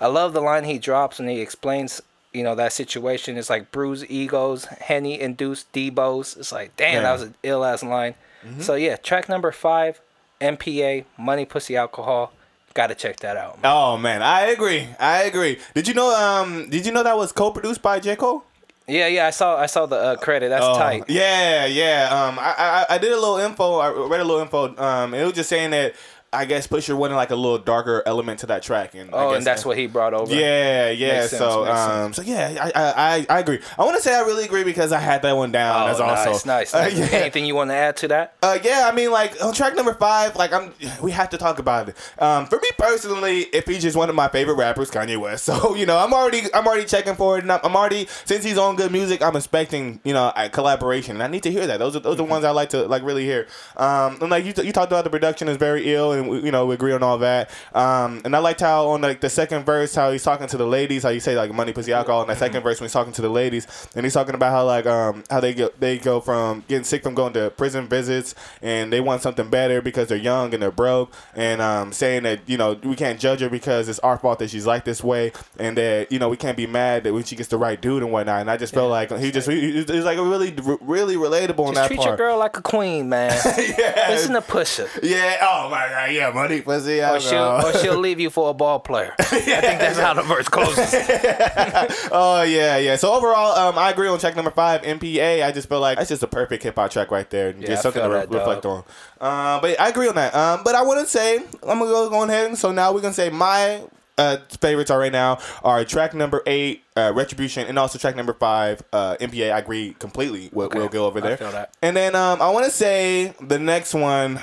I 0.00 0.06
love 0.08 0.32
the 0.34 0.40
line 0.40 0.64
he 0.64 0.78
drops 0.78 1.18
when 1.18 1.28
he 1.28 1.40
explains, 1.40 2.02
you 2.32 2.42
know, 2.42 2.54
that 2.56 2.72
situation. 2.72 3.38
It's 3.38 3.48
like 3.48 3.70
bruised 3.72 4.06
egos, 4.10 4.64
henny 4.66 5.18
induced 5.20 5.72
debos. 5.72 6.36
It's 6.36 6.52
like, 6.52 6.76
damn, 6.76 6.94
Yeah. 6.94 7.00
that 7.02 7.12
was 7.12 7.22
an 7.22 7.34
ill 7.42 7.64
ass 7.64 7.82
line. 7.82 8.14
So 8.60 8.74
yeah, 8.74 8.96
track 8.96 9.28
number 9.28 9.50
five, 9.50 10.00
MPA, 10.40 11.04
Money, 11.18 11.44
Pussy, 11.46 11.76
Alcohol. 11.76 12.32
Got 12.74 12.88
to 12.88 12.94
check 12.94 13.20
that 13.20 13.36
out. 13.38 13.62
man. 13.62 13.72
Oh 13.72 13.96
man, 13.96 14.22
I 14.22 14.42
agree. 14.48 14.88
I 15.00 15.22
agree. 15.22 15.58
Did 15.74 15.88
you 15.88 15.94
know? 15.94 16.14
Um, 16.14 16.68
did 16.68 16.84
you 16.84 16.92
know 16.92 17.02
that 17.02 17.16
was 17.16 17.32
co-produced 17.32 17.80
by 17.82 17.98
J 18.00 18.16
Cole? 18.16 18.44
Yeah, 18.88 19.08
yeah, 19.08 19.26
I 19.26 19.30
saw, 19.30 19.56
I 19.56 19.66
saw 19.66 19.86
the 19.86 19.96
uh, 19.96 20.16
credit. 20.16 20.48
That's 20.50 20.64
Oh, 20.64 20.78
tight. 20.78 21.04
Yeah, 21.08 21.66
yeah. 21.66 22.08
Um, 22.08 22.38
I, 22.38 22.54
I 22.90 22.94
I 22.94 22.98
did 22.98 23.10
a 23.12 23.16
little 23.18 23.38
info. 23.38 23.78
I 23.78 23.88
read 23.90 24.20
a 24.20 24.24
little 24.24 24.40
info. 24.40 24.76
Um, 24.76 25.12
it 25.12 25.24
was 25.24 25.32
just 25.32 25.48
saying 25.48 25.70
that 25.70 25.94
I 26.36 26.44
guess 26.44 26.66
Pusha 26.66 26.96
wanted 26.96 27.16
like 27.16 27.30
a 27.30 27.36
little 27.36 27.58
darker 27.58 28.02
element 28.06 28.40
to 28.40 28.46
that 28.46 28.62
track, 28.62 28.94
and 28.94 29.10
I 29.10 29.12
Oh, 29.12 29.30
guess 29.30 29.38
and 29.38 29.46
that's 29.46 29.64
what 29.64 29.76
he 29.76 29.86
brought 29.86 30.14
over. 30.14 30.34
Yeah, 30.34 30.90
yeah. 30.90 31.20
Makes 31.20 31.36
so, 31.38 31.64
makes 31.64 31.78
um, 31.78 32.12
so 32.12 32.22
yeah, 32.22 32.70
I, 32.74 33.26
I, 33.28 33.36
I, 33.36 33.38
agree. 33.40 33.60
I 33.78 33.84
want 33.84 33.96
to 33.96 34.02
say 34.02 34.14
I 34.14 34.20
really 34.20 34.44
agree 34.44 34.64
because 34.64 34.92
I 34.92 34.98
had 34.98 35.22
that 35.22 35.32
one 35.36 35.52
down. 35.52 35.84
Oh, 35.84 35.86
as 35.92 36.00
also 36.00 36.30
nice, 36.32 36.72
nice. 36.72 36.74
Uh, 36.74 36.90
yeah. 36.92 37.04
Anything 37.06 37.46
you 37.46 37.54
want 37.54 37.70
to 37.70 37.74
add 37.74 37.96
to 37.98 38.08
that? 38.08 38.34
Uh, 38.42 38.58
yeah, 38.62 38.88
I 38.90 38.94
mean, 38.94 39.10
like 39.10 39.42
on 39.42 39.52
track 39.54 39.74
number 39.74 39.94
five, 39.94 40.36
like 40.36 40.52
I'm, 40.52 40.72
we 41.02 41.10
have 41.12 41.30
to 41.30 41.38
talk 41.38 41.58
about 41.58 41.88
it. 41.88 41.96
Um, 42.18 42.46
for 42.46 42.56
me 42.56 42.68
personally, 42.78 43.40
it 43.52 43.64
features 43.66 43.96
one 43.96 44.08
of 44.08 44.14
my 44.14 44.28
favorite 44.28 44.56
rappers, 44.56 44.90
Kanye 44.90 45.18
West. 45.18 45.46
So 45.56 45.74
you 45.76 45.86
know, 45.86 45.96
I'm 45.96 46.12
already, 46.12 46.42
I'm 46.52 46.66
already 46.66 46.84
checking 46.86 47.14
for 47.14 47.38
it, 47.38 47.42
and 47.42 47.52
I'm, 47.52 47.60
I'm 47.62 47.76
already 47.76 48.06
since 48.24 48.42
he's 48.44 48.58
on 48.58 48.74
good 48.76 48.90
music, 48.90 49.22
I'm 49.22 49.36
expecting 49.36 50.00
you 50.04 50.12
know 50.12 50.32
a 50.36 50.48
collaboration, 50.48 51.16
and 51.16 51.22
I 51.22 51.28
need 51.28 51.42
to 51.44 51.52
hear 51.52 51.66
that. 51.66 51.78
Those 51.78 51.94
are 51.94 52.00
those 52.00 52.14
are 52.14 52.16
the 52.16 52.24
ones 52.24 52.44
I 52.44 52.50
like 52.50 52.70
to 52.70 52.86
like 52.86 53.02
really 53.04 53.24
hear. 53.24 53.46
Um, 53.76 54.18
and 54.20 54.30
like 54.30 54.44
you, 54.44 54.52
you 54.62 54.72
talked 54.72 54.90
about 54.90 55.04
the 55.04 55.10
production 55.10 55.48
is 55.48 55.56
very 55.56 55.94
ill, 55.94 56.12
and 56.12 56.25
we, 56.28 56.42
you 56.44 56.50
know 56.50 56.66
we 56.66 56.74
agree 56.74 56.92
on 56.92 57.02
all 57.02 57.18
that. 57.18 57.50
Um, 57.74 58.22
and 58.24 58.34
I 58.34 58.38
liked 58.38 58.60
how 58.60 58.88
on 58.88 59.00
like 59.02 59.20
the 59.20 59.30
second 59.30 59.64
verse, 59.64 59.94
how 59.94 60.10
he's 60.12 60.22
talking 60.22 60.46
to 60.48 60.56
the 60.56 60.66
ladies, 60.66 61.02
how 61.02 61.08
you 61.10 61.20
say 61.20 61.36
like 61.36 61.52
money, 61.52 61.72
pussy, 61.72 61.92
alcohol. 61.92 62.22
In 62.22 62.28
that 62.28 62.38
second 62.38 62.62
verse, 62.62 62.80
when 62.80 62.86
he's 62.86 62.92
talking 62.92 63.12
to 63.12 63.22
the 63.22 63.28
ladies, 63.28 63.66
and 63.94 64.04
he's 64.04 64.14
talking 64.14 64.34
about 64.34 64.50
how 64.52 64.64
like 64.64 64.86
um 64.86 65.24
how 65.30 65.40
they 65.40 65.54
go 65.54 65.70
they 65.78 65.98
go 65.98 66.20
from 66.20 66.64
getting 66.68 66.84
sick 66.84 67.02
from 67.02 67.14
going 67.14 67.32
to 67.34 67.50
prison 67.50 67.86
visits, 67.88 68.34
and 68.62 68.92
they 68.92 69.00
want 69.00 69.22
something 69.22 69.48
better 69.48 69.80
because 69.82 70.08
they're 70.08 70.16
young 70.18 70.52
and 70.54 70.62
they're 70.62 70.70
broke, 70.70 71.12
and 71.34 71.60
um 71.62 71.92
saying 71.92 72.22
that 72.24 72.40
you 72.46 72.56
know 72.56 72.78
we 72.84 72.96
can't 72.96 73.18
judge 73.20 73.40
her 73.40 73.48
because 73.50 73.88
it's 73.88 73.98
our 74.00 74.18
fault 74.18 74.38
that 74.38 74.50
she's 74.50 74.66
like 74.66 74.84
this 74.84 75.02
way, 75.02 75.32
and 75.58 75.76
that 75.78 76.10
you 76.12 76.18
know 76.18 76.28
we 76.28 76.36
can't 76.36 76.56
be 76.56 76.66
mad 76.66 77.04
that 77.04 77.12
when 77.12 77.24
she 77.24 77.36
gets 77.36 77.48
the 77.48 77.56
right 77.56 77.80
dude 77.80 78.02
and 78.02 78.12
whatnot. 78.12 78.40
And 78.40 78.50
I 78.50 78.56
just 78.56 78.74
felt 78.74 78.90
like 78.90 79.10
he 79.18 79.30
just 79.30 79.48
he, 79.48 79.82
he's 79.84 80.04
like 80.04 80.18
really 80.18 80.54
really 80.80 81.16
relatable 81.16 81.68
in 81.68 81.74
Just 81.74 81.76
that 81.76 81.86
treat 81.88 81.96
part. 81.98 82.08
your 82.08 82.16
girl 82.16 82.38
like 82.38 82.56
a 82.56 82.62
queen, 82.62 83.08
man. 83.08 83.30
yeah, 83.78 84.06
Listen 84.10 84.34
to 84.34 84.40
Pusha. 84.40 84.88
yeah. 85.02 85.38
Oh 85.42 85.68
my 85.70 85.88
god. 85.88 86.05
Yeah, 86.10 86.28
yeah, 86.28 86.34
money, 86.34 86.60
pussy. 86.60 87.02
Or 87.02 87.20
she'll, 87.20 87.38
or 87.42 87.72
she'll 87.74 87.98
leave 87.98 88.20
you 88.20 88.30
for 88.30 88.50
a 88.50 88.54
ball 88.54 88.80
player. 88.80 89.14
I 89.18 89.24
think 89.24 89.44
that's 89.46 89.98
how 89.98 90.14
the 90.14 90.22
verse 90.22 90.48
closes. 90.48 90.94
Oh 92.12 92.42
yeah, 92.42 92.76
yeah. 92.78 92.96
So 92.96 93.12
overall, 93.12 93.56
um, 93.56 93.78
I 93.78 93.90
agree 93.90 94.08
on 94.08 94.18
track 94.18 94.36
number 94.36 94.50
five, 94.50 94.82
MPA. 94.82 95.44
I 95.44 95.52
just 95.52 95.68
feel 95.68 95.80
like 95.80 95.98
that's 95.98 96.08
just 96.08 96.22
a 96.22 96.26
perfect 96.26 96.62
hip 96.62 96.74
hop 96.76 96.90
track 96.90 97.10
right 97.10 97.28
there. 97.30 97.54
Yeah, 97.58 97.66
just 97.68 97.82
something 97.82 98.02
to 98.02 98.08
re- 98.08 98.26
reflect 98.28 98.64
on. 98.66 98.84
Uh, 99.20 99.60
but 99.60 99.78
I 99.80 99.88
agree 99.88 100.08
on 100.08 100.14
that. 100.14 100.34
Um, 100.34 100.62
but 100.64 100.74
I 100.74 100.82
want 100.82 101.00
to 101.00 101.06
say 101.06 101.36
I'm 101.38 101.78
gonna 101.78 101.86
go 101.86 102.08
go 102.10 102.22
ahead. 102.24 102.56
So 102.56 102.72
now 102.72 102.92
we're 102.92 103.00
gonna 103.00 103.14
say 103.14 103.30
my 103.30 103.82
uh, 104.18 104.38
favorites 104.60 104.90
are 104.90 104.98
right 104.98 105.12
now 105.12 105.38
are 105.62 105.84
track 105.84 106.14
number 106.14 106.42
eight, 106.46 106.82
uh, 106.96 107.12
Retribution, 107.14 107.66
and 107.66 107.78
also 107.78 107.98
track 107.98 108.16
number 108.16 108.32
five, 108.32 108.82
uh, 108.92 109.16
MPA. 109.20 109.52
I 109.52 109.58
agree 109.58 109.94
completely 109.98 110.48
with 110.52 110.66
Okay. 110.68 110.78
Will 110.78 110.88
Gill 110.88 111.04
over 111.04 111.18
I 111.18 111.22
there. 111.22 111.36
feel 111.36 111.52
that. 111.52 111.74
And 111.82 111.96
then 111.96 112.14
um, 112.14 112.40
I 112.40 112.50
want 112.50 112.64
to 112.66 112.70
say 112.70 113.34
the 113.40 113.58
next 113.58 113.92
one 113.94 114.40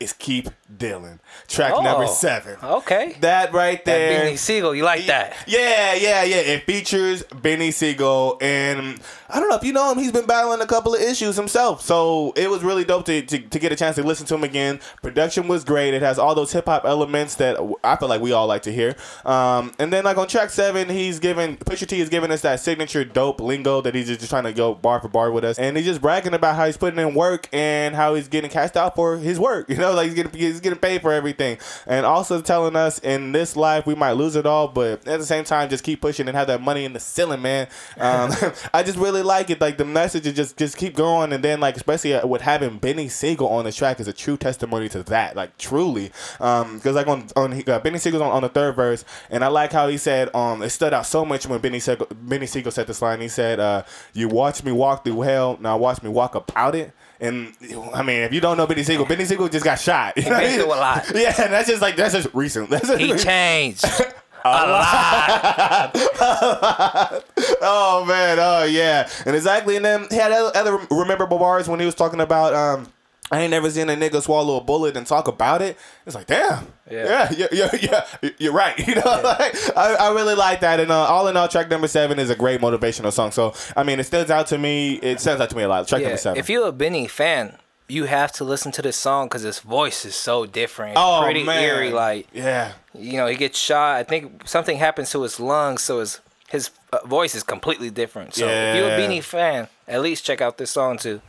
is 0.00 0.12
Keep 0.12 0.48
Dealing, 0.76 1.18
track 1.48 1.72
number 1.82 2.06
seven. 2.06 2.56
Okay. 2.62 3.16
That 3.20 3.54
right 3.54 3.82
That 3.84 3.98
there. 3.98 4.26
Beanie 4.26 4.38
Sigel, 4.38 4.74
you 4.74 4.84
like 4.84 5.06
that? 5.06 5.34
Yeah, 5.46 5.94
yeah, 5.94 6.22
yeah. 6.24 6.36
It 6.36 6.64
features 6.64 7.22
Beanie 7.22 7.72
Sigel, 7.72 8.36
and 8.42 9.00
I 9.30 9.40
don't 9.40 9.48
know 9.48 9.56
if 9.56 9.64
you 9.64 9.72
know 9.72 9.90
him. 9.90 9.98
He's 9.98 10.12
been 10.12 10.26
battling 10.26 10.60
a 10.60 10.66
couple 10.66 10.94
of 10.94 11.00
issues 11.00 11.36
himself, 11.36 11.80
so 11.80 12.32
it 12.36 12.50
was 12.50 12.62
really 12.62 12.84
dope 12.84 13.06
to, 13.06 13.22
to, 13.22 13.38
to 13.38 13.58
get 13.58 13.72
a 13.72 13.76
chance 13.76 13.96
to 13.96 14.02
listen 14.02 14.26
to 14.26 14.34
him 14.34 14.44
again. 14.44 14.78
Production 15.02 15.48
was 15.48 15.64
great. 15.64 15.94
It 15.94 16.02
has 16.02 16.18
all 16.18 16.34
those 16.34 16.52
hip 16.52 16.66
hop 16.66 16.84
elements 16.84 17.36
that 17.36 17.56
I 17.82 17.96
feel 17.96 18.08
like 18.08 18.20
we 18.20 18.32
all 18.32 18.46
like 18.46 18.62
to 18.62 18.72
hear. 18.72 18.94
Um, 19.24 19.72
and 19.78 19.90
then 19.90 20.04
like 20.04 20.18
on 20.18 20.28
track 20.28 20.50
seven, 20.50 20.90
he's 20.90 21.18
giving 21.18 21.56
Pusha 21.56 21.86
T 21.86 22.00
is 22.00 22.10
giving 22.10 22.30
us 22.30 22.42
that 22.42 22.60
signature 22.60 23.04
dope 23.06 23.40
lingo 23.40 23.80
that 23.80 23.94
he's 23.94 24.06
just 24.08 24.28
trying 24.28 24.44
to 24.44 24.52
go 24.52 24.74
bar 24.74 25.00
for 25.00 25.08
bar 25.08 25.32
with 25.32 25.44
us, 25.44 25.58
and 25.58 25.78
he's 25.78 25.86
just 25.86 26.02
bragging 26.02 26.34
about 26.34 26.56
how 26.56 26.66
he's 26.66 26.76
putting 26.76 27.00
in 27.00 27.14
work 27.14 27.48
and 27.54 27.94
how 27.94 28.14
he's 28.14 28.28
getting 28.28 28.50
cashed 28.50 28.76
out 28.76 28.94
for 28.94 29.16
his 29.16 29.40
work. 29.40 29.66
You 29.78 29.84
know, 29.84 29.87
like 29.94 30.06
he's 30.06 30.14
getting 30.14 30.32
he's 30.32 30.60
getting 30.60 30.78
paid 30.78 31.02
for 31.02 31.12
everything, 31.12 31.58
and 31.86 32.04
also 32.06 32.40
telling 32.40 32.76
us 32.76 32.98
in 32.98 33.32
this 33.32 33.56
life 33.56 33.86
we 33.86 33.94
might 33.94 34.12
lose 34.12 34.36
it 34.36 34.46
all, 34.46 34.68
but 34.68 35.06
at 35.06 35.18
the 35.18 35.26
same 35.26 35.44
time 35.44 35.68
just 35.68 35.84
keep 35.84 36.00
pushing 36.00 36.28
and 36.28 36.36
have 36.36 36.46
that 36.46 36.60
money 36.60 36.84
in 36.84 36.92
the 36.92 37.00
ceiling, 37.00 37.42
man. 37.42 37.68
Um, 37.98 38.32
I 38.72 38.82
just 38.82 38.98
really 38.98 39.22
like 39.22 39.50
it. 39.50 39.60
Like 39.60 39.78
the 39.78 39.84
message 39.84 40.26
is 40.26 40.34
just 40.34 40.56
just 40.56 40.76
keep 40.76 40.94
going, 40.94 41.32
and 41.32 41.42
then 41.42 41.60
like 41.60 41.76
especially 41.76 42.14
uh, 42.14 42.26
with 42.26 42.42
having 42.42 42.80
Beanie 42.80 43.10
Sigel 43.10 43.48
on 43.48 43.64
the 43.64 43.72
track 43.72 44.00
is 44.00 44.08
a 44.08 44.12
true 44.12 44.36
testimony 44.36 44.88
to 44.90 45.02
that. 45.04 45.36
Like 45.36 45.56
truly, 45.58 46.12
because 46.38 46.94
like 46.94 47.08
on 47.08 47.28
on 47.36 47.52
uh, 47.52 47.80
Beanie 47.80 48.00
Sigel's 48.00 48.22
on, 48.22 48.32
on 48.32 48.42
the 48.42 48.48
third 48.48 48.76
verse, 48.76 49.04
and 49.30 49.44
I 49.44 49.48
like 49.48 49.72
how 49.72 49.88
he 49.88 49.96
said 49.96 50.34
um 50.34 50.62
it 50.62 50.70
stood 50.70 50.92
out 50.92 51.06
so 51.06 51.24
much 51.24 51.46
when 51.46 51.60
Beanie 51.60 51.82
Sigel 51.82 52.06
Beanie 52.06 52.48
Sigel 52.48 52.70
said 52.72 52.86
this 52.86 53.02
line. 53.02 53.20
He 53.20 53.28
said, 53.28 53.60
uh, 53.60 53.84
"You 54.12 54.28
watch 54.28 54.64
me 54.64 54.72
walk 54.72 55.04
through 55.04 55.20
hell, 55.22 55.58
now 55.60 55.76
watch 55.78 56.02
me 56.02 56.10
walk 56.10 56.34
about 56.34 56.74
it." 56.74 56.92
And 57.20 57.52
I 57.94 58.02
mean, 58.02 58.20
if 58.22 58.32
you 58.32 58.40
don't 58.40 58.56
know 58.56 58.66
Beanie 58.66 58.84
Sigel, 58.84 59.04
Beanie 59.04 59.26
Sigel 59.26 59.48
just 59.48 59.64
got 59.64 59.80
shot. 59.80 60.16
You 60.16 60.24
know 60.24 60.30
what 60.30 60.40
been 60.40 60.54
through 60.60 60.66
a 60.66 60.74
lot. 60.74 61.10
Yeah, 61.14 61.32
that's 61.48 61.68
just 61.68 61.82
like 61.82 61.96
that's 61.96 62.14
just 62.14 62.28
recent. 62.32 62.70
That's 62.70 62.86
just 62.86 63.00
He 63.00 63.14
changed. 63.16 63.84
a 64.44 64.48
lot. 64.48 65.90
oh 67.60 68.04
man, 68.06 68.38
oh 68.40 68.64
yeah, 68.64 69.08
and 69.26 69.34
exactly. 69.34 69.76
And 69.76 69.84
then 69.84 70.06
he 70.10 70.16
had 70.16 70.32
other, 70.32 70.56
other 70.56 70.86
rememberable 70.90 71.38
bars 71.38 71.68
when 71.68 71.80
he 71.80 71.86
was 71.86 71.94
talking 71.94 72.20
about. 72.20 72.54
um 72.54 72.86
I 73.30 73.40
ain't 73.42 73.50
never 73.50 73.70
seen 73.70 73.90
a 73.90 73.94
nigga 73.94 74.22
swallow 74.22 74.56
a 74.56 74.60
bullet 74.62 74.96
and 74.96 75.06
talk 75.06 75.28
about 75.28 75.60
it. 75.60 75.76
It's 76.06 76.14
like, 76.14 76.26
damn, 76.26 76.66
Yeah. 76.90 77.28
yeah, 77.30 77.46
yeah, 77.52 77.68
yeah, 77.82 78.06
yeah 78.22 78.30
you're 78.38 78.52
right. 78.54 78.78
You 78.88 78.94
know, 78.94 79.20
like, 79.22 79.54
I, 79.76 79.96
I 80.00 80.14
really 80.14 80.34
like 80.34 80.60
that. 80.60 80.80
And 80.80 80.90
uh, 80.90 80.96
all 81.04 81.28
in 81.28 81.36
all, 81.36 81.46
track 81.48 81.68
number 81.68 81.88
seven 81.88 82.18
is 82.18 82.30
a 82.30 82.34
great 82.36 82.60
motivational 82.60 83.12
song. 83.12 83.30
So 83.30 83.52
I 83.76 83.82
mean, 83.82 84.00
it 84.00 84.04
stands 84.04 84.30
out 84.30 84.46
to 84.48 84.56
me. 84.58 84.94
It 84.94 85.20
stands 85.20 85.42
out 85.42 85.50
to 85.50 85.56
me 85.56 85.62
a 85.64 85.68
lot. 85.68 85.86
Track 85.86 86.00
Yeah, 86.00 86.08
number 86.08 86.18
seven. 86.18 86.38
if 86.38 86.48
you're 86.48 86.66
a 86.68 86.72
Benny 86.72 87.06
fan, 87.06 87.56
you 87.90 88.04
have 88.04 88.32
to 88.32 88.44
listen 88.44 88.70
to 88.72 88.82
this 88.82 88.96
song 88.96 89.26
because 89.26 89.42
his 89.42 89.60
voice 89.60 90.04
is 90.04 90.14
so 90.14 90.46
different. 90.46 90.92
It's 90.92 91.00
oh 91.02 91.20
pretty 91.22 91.42
man, 91.44 91.62
eerie. 91.62 91.90
Like 91.90 92.28
yeah, 92.32 92.72
you 92.94 93.14
know, 93.18 93.26
he 93.26 93.36
gets 93.36 93.58
shot. 93.58 93.96
I 93.96 94.04
think 94.04 94.46
something 94.48 94.78
happens 94.78 95.10
to 95.10 95.22
his 95.22 95.38
lungs, 95.40 95.82
so 95.82 96.00
his 96.00 96.20
his 96.48 96.70
uh, 96.92 96.98
voice 97.06 97.34
is 97.34 97.42
completely 97.42 97.90
different. 97.90 98.34
So 98.34 98.46
if 98.46 98.76
you're 98.76 98.86
a 98.86 98.96
Benny 98.96 99.20
fan, 99.20 99.68
at 99.86 100.00
least 100.00 100.24
check 100.24 100.40
out 100.40 100.56
this 100.58 100.70
song 100.70 100.96
to 100.98 101.20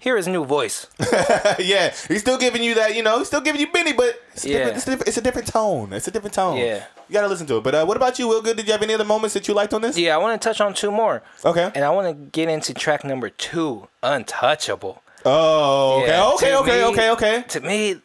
hear 0.00 0.16
his 0.16 0.26
new 0.26 0.44
voice. 0.44 0.88
yeah. 1.60 1.94
He's 2.08 2.20
still 2.22 2.38
giving 2.38 2.62
you 2.64 2.74
that. 2.74 2.96
You 2.96 3.02
know, 3.04 3.18
he's 3.18 3.28
still 3.28 3.40
giving 3.40 3.60
you 3.60 3.70
Benny, 3.70 3.92
but 3.92 4.20
it's, 4.34 4.44
Yeah. 4.44 4.58
different, 4.58 4.76
it's, 4.76 4.84
different, 4.86 5.08
it's 5.08 5.16
a 5.18 5.20
different 5.20 5.48
tone. 5.48 5.92
It's 5.92 6.08
a 6.08 6.10
different 6.10 6.34
tone. 6.34 6.56
Yeah. 6.56 6.84
you 7.08 7.12
gotta 7.12 7.28
listen 7.28 7.46
to 7.46 7.58
it. 7.58 7.62
But 7.62 7.74
uh, 7.76 7.84
what 7.84 7.96
about 7.96 8.18
you, 8.18 8.26
Will? 8.26 8.42
Good. 8.42 8.56
Did 8.56 8.66
you 8.66 8.72
have 8.72 8.82
any 8.82 8.94
other 8.94 9.04
moments 9.04 9.34
that 9.34 9.46
you 9.46 9.54
liked 9.54 9.72
on 9.74 9.82
this? 9.82 9.96
Yeah, 9.96 10.14
I 10.14 10.18
want 10.18 10.40
to 10.40 10.48
touch 10.48 10.60
on 10.60 10.74
two 10.74 10.90
more, 10.90 11.22
Okay. 11.44 11.70
and 11.74 11.84
I 11.84 11.90
want 11.90 12.08
to 12.08 12.14
get 12.32 12.48
into 12.48 12.72
track 12.74 13.04
number 13.04 13.28
two, 13.30 13.88
"Untouchable." 14.02 15.02
Oh, 15.24 16.00
okay, 16.02 16.08
Yeah, 16.08 16.28
okay, 16.34 16.54
okay, 16.56 16.78
me- 16.80 16.84
okay, 16.92 17.10
okay. 17.10 17.44
To 17.48 17.60
me, 17.60 17.96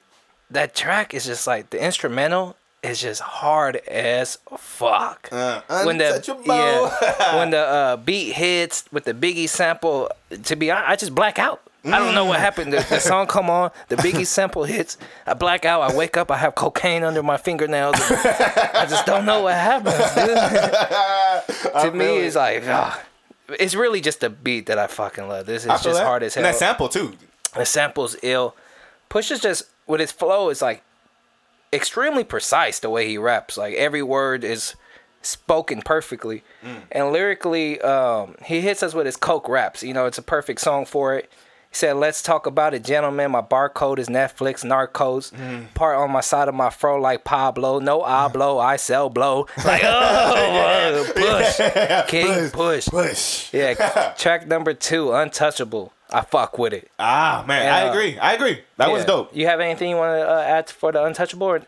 that 0.52 0.76
track 0.76 1.14
is 1.14 1.26
just 1.26 1.48
like 1.48 1.70
the 1.70 1.82
instrumental 1.82 2.56
is 2.84 3.02
just 3.02 3.22
hard 3.22 3.78
as 3.88 4.38
fuck. 4.58 5.30
Uh, 5.32 5.62
when 5.86 5.98
the 5.98 6.16
untouchable. 6.16 6.44
yeah, 6.46 7.38
when 7.38 7.50
the 7.56 7.60
uh, 7.60 7.96
beat 7.98 8.34
hits 8.34 8.84
with 8.92 9.06
the 9.06 9.14
Biggie 9.14 9.48
sample, 9.50 10.10
to 10.44 10.56
be 10.56 10.70
honest, 10.72 10.90
I 10.90 10.96
just 10.98 11.16
black 11.16 11.40
out. 11.40 11.62
I 11.86 12.00
don't 12.00 12.16
know 12.16 12.26
what 12.26 12.40
happened. 12.40 12.74
The, 12.74 12.86
the 12.90 13.00
song 13.00 13.28
come 13.28 13.50
on, 13.50 13.72
the 13.90 13.96
Biggie 13.98 14.26
sample 14.26 14.64
hits. 14.64 14.98
I 15.26 15.34
black 15.34 15.66
out. 15.66 15.82
I 15.82 15.96
wake 15.96 16.18
up. 16.18 16.32
I 16.32 16.38
have 16.38 16.56
cocaine 16.56 17.04
under 17.04 17.22
my 17.22 17.38
fingernails. 17.38 17.96
I 18.00 18.86
just 18.90 19.06
don't 19.06 19.26
know 19.26 19.44
what 19.44 19.56
happens. 19.56 19.96
Dude. 20.16 21.74
to 21.82 21.92
me, 21.92 22.06
feel 22.06 22.24
it's 22.24 22.36
like, 22.36 22.64
ah, 22.68 23.04
it's 23.60 23.76
really 23.76 24.02
just 24.02 24.24
a 24.24 24.30
beat 24.30 24.66
that 24.68 24.80
I 24.80 24.88
fucking 24.88 25.28
love. 25.28 25.46
This 25.46 25.64
is 25.64 25.68
just 25.68 25.84
that. 25.84 26.06
hard 26.06 26.24
as 26.24 26.34
hell. 26.34 26.44
And 26.44 26.54
that 26.54 26.58
sample 26.58 26.90
too. 26.90 27.14
The 27.56 27.66
sample's 27.66 28.16
ill. 28.24 28.56
Push 29.10 29.32
is 29.32 29.40
just 29.40 29.66
with 29.88 30.00
his 30.00 30.12
flow 30.12 30.50
is 30.50 30.62
like 30.62 30.84
extremely 31.72 32.24
precise 32.24 32.80
the 32.80 32.90
way 32.90 33.08
he 33.08 33.18
raps. 33.18 33.58
Like 33.58 33.76
every 33.76 34.02
word 34.02 34.44
is 34.44 34.76
spoken 35.22 35.82
perfectly. 35.82 36.44
And 36.92 37.12
lyrically, 37.12 37.80
um, 37.82 38.36
he 38.44 38.62
hits 38.62 38.82
us 38.84 38.94
with 38.94 39.06
his 39.06 39.18
coke 39.18 39.48
raps. 39.48 39.84
You 39.84 39.94
know, 39.94 40.06
it's 40.06 40.18
a 40.18 40.24
perfect 40.24 40.62
song 40.62 40.86
for 40.86 41.16
it. 41.16 41.32
Said, 41.76 41.98
Let's 41.98 42.22
talk 42.22 42.46
about 42.46 42.74
it, 42.74 42.86
gentlemen. 42.86 43.32
My 43.32 43.42
barcode 43.42 44.00
is 44.00 44.08
Netflix, 44.08 44.64
Narcos. 44.64 45.34
Part 45.74 45.98
on 45.98 46.10
my 46.10 46.22
side 46.22 46.48
of 46.48 46.56
my 46.56 46.70
fro 46.70 47.02
like 47.02 47.26
Pablo. 47.26 47.80
No, 47.80 48.02
I 48.02 48.30
blow, 48.30 48.60
I 48.60 48.78
sell 48.78 49.10
blow. 49.10 49.48
Like, 49.66 49.82
oh, 49.84 51.12
push. 51.16 52.10
King 52.10 52.50
push. 52.52 52.88
Push. 52.88 53.54
Yeah, 53.54 54.14
track 54.18 54.48
number 54.48 54.74
two, 54.74 55.12
Untouchable. 55.12 55.92
I 56.12 56.22
fuck 56.22 56.58
with 56.58 56.72
it. 56.72 56.90
Ah 56.98 57.44
man, 57.46 57.68
I 57.68 57.88
uh, 57.88 57.92
agree. 57.92 58.18
I 58.20 58.34
agree. 58.36 58.62
That 58.78 58.92
was 58.92 59.04
dope. 59.04 59.36
You 59.36 59.48
have 59.48 59.60
anything 59.60 59.90
you 59.90 59.98
want 59.98 60.18
to 60.18 60.30
uh, 60.30 60.42
add 60.42 60.70
for 60.70 60.94
the 60.94 61.04
Untouchable? 61.04 61.48
Or? 61.48 61.62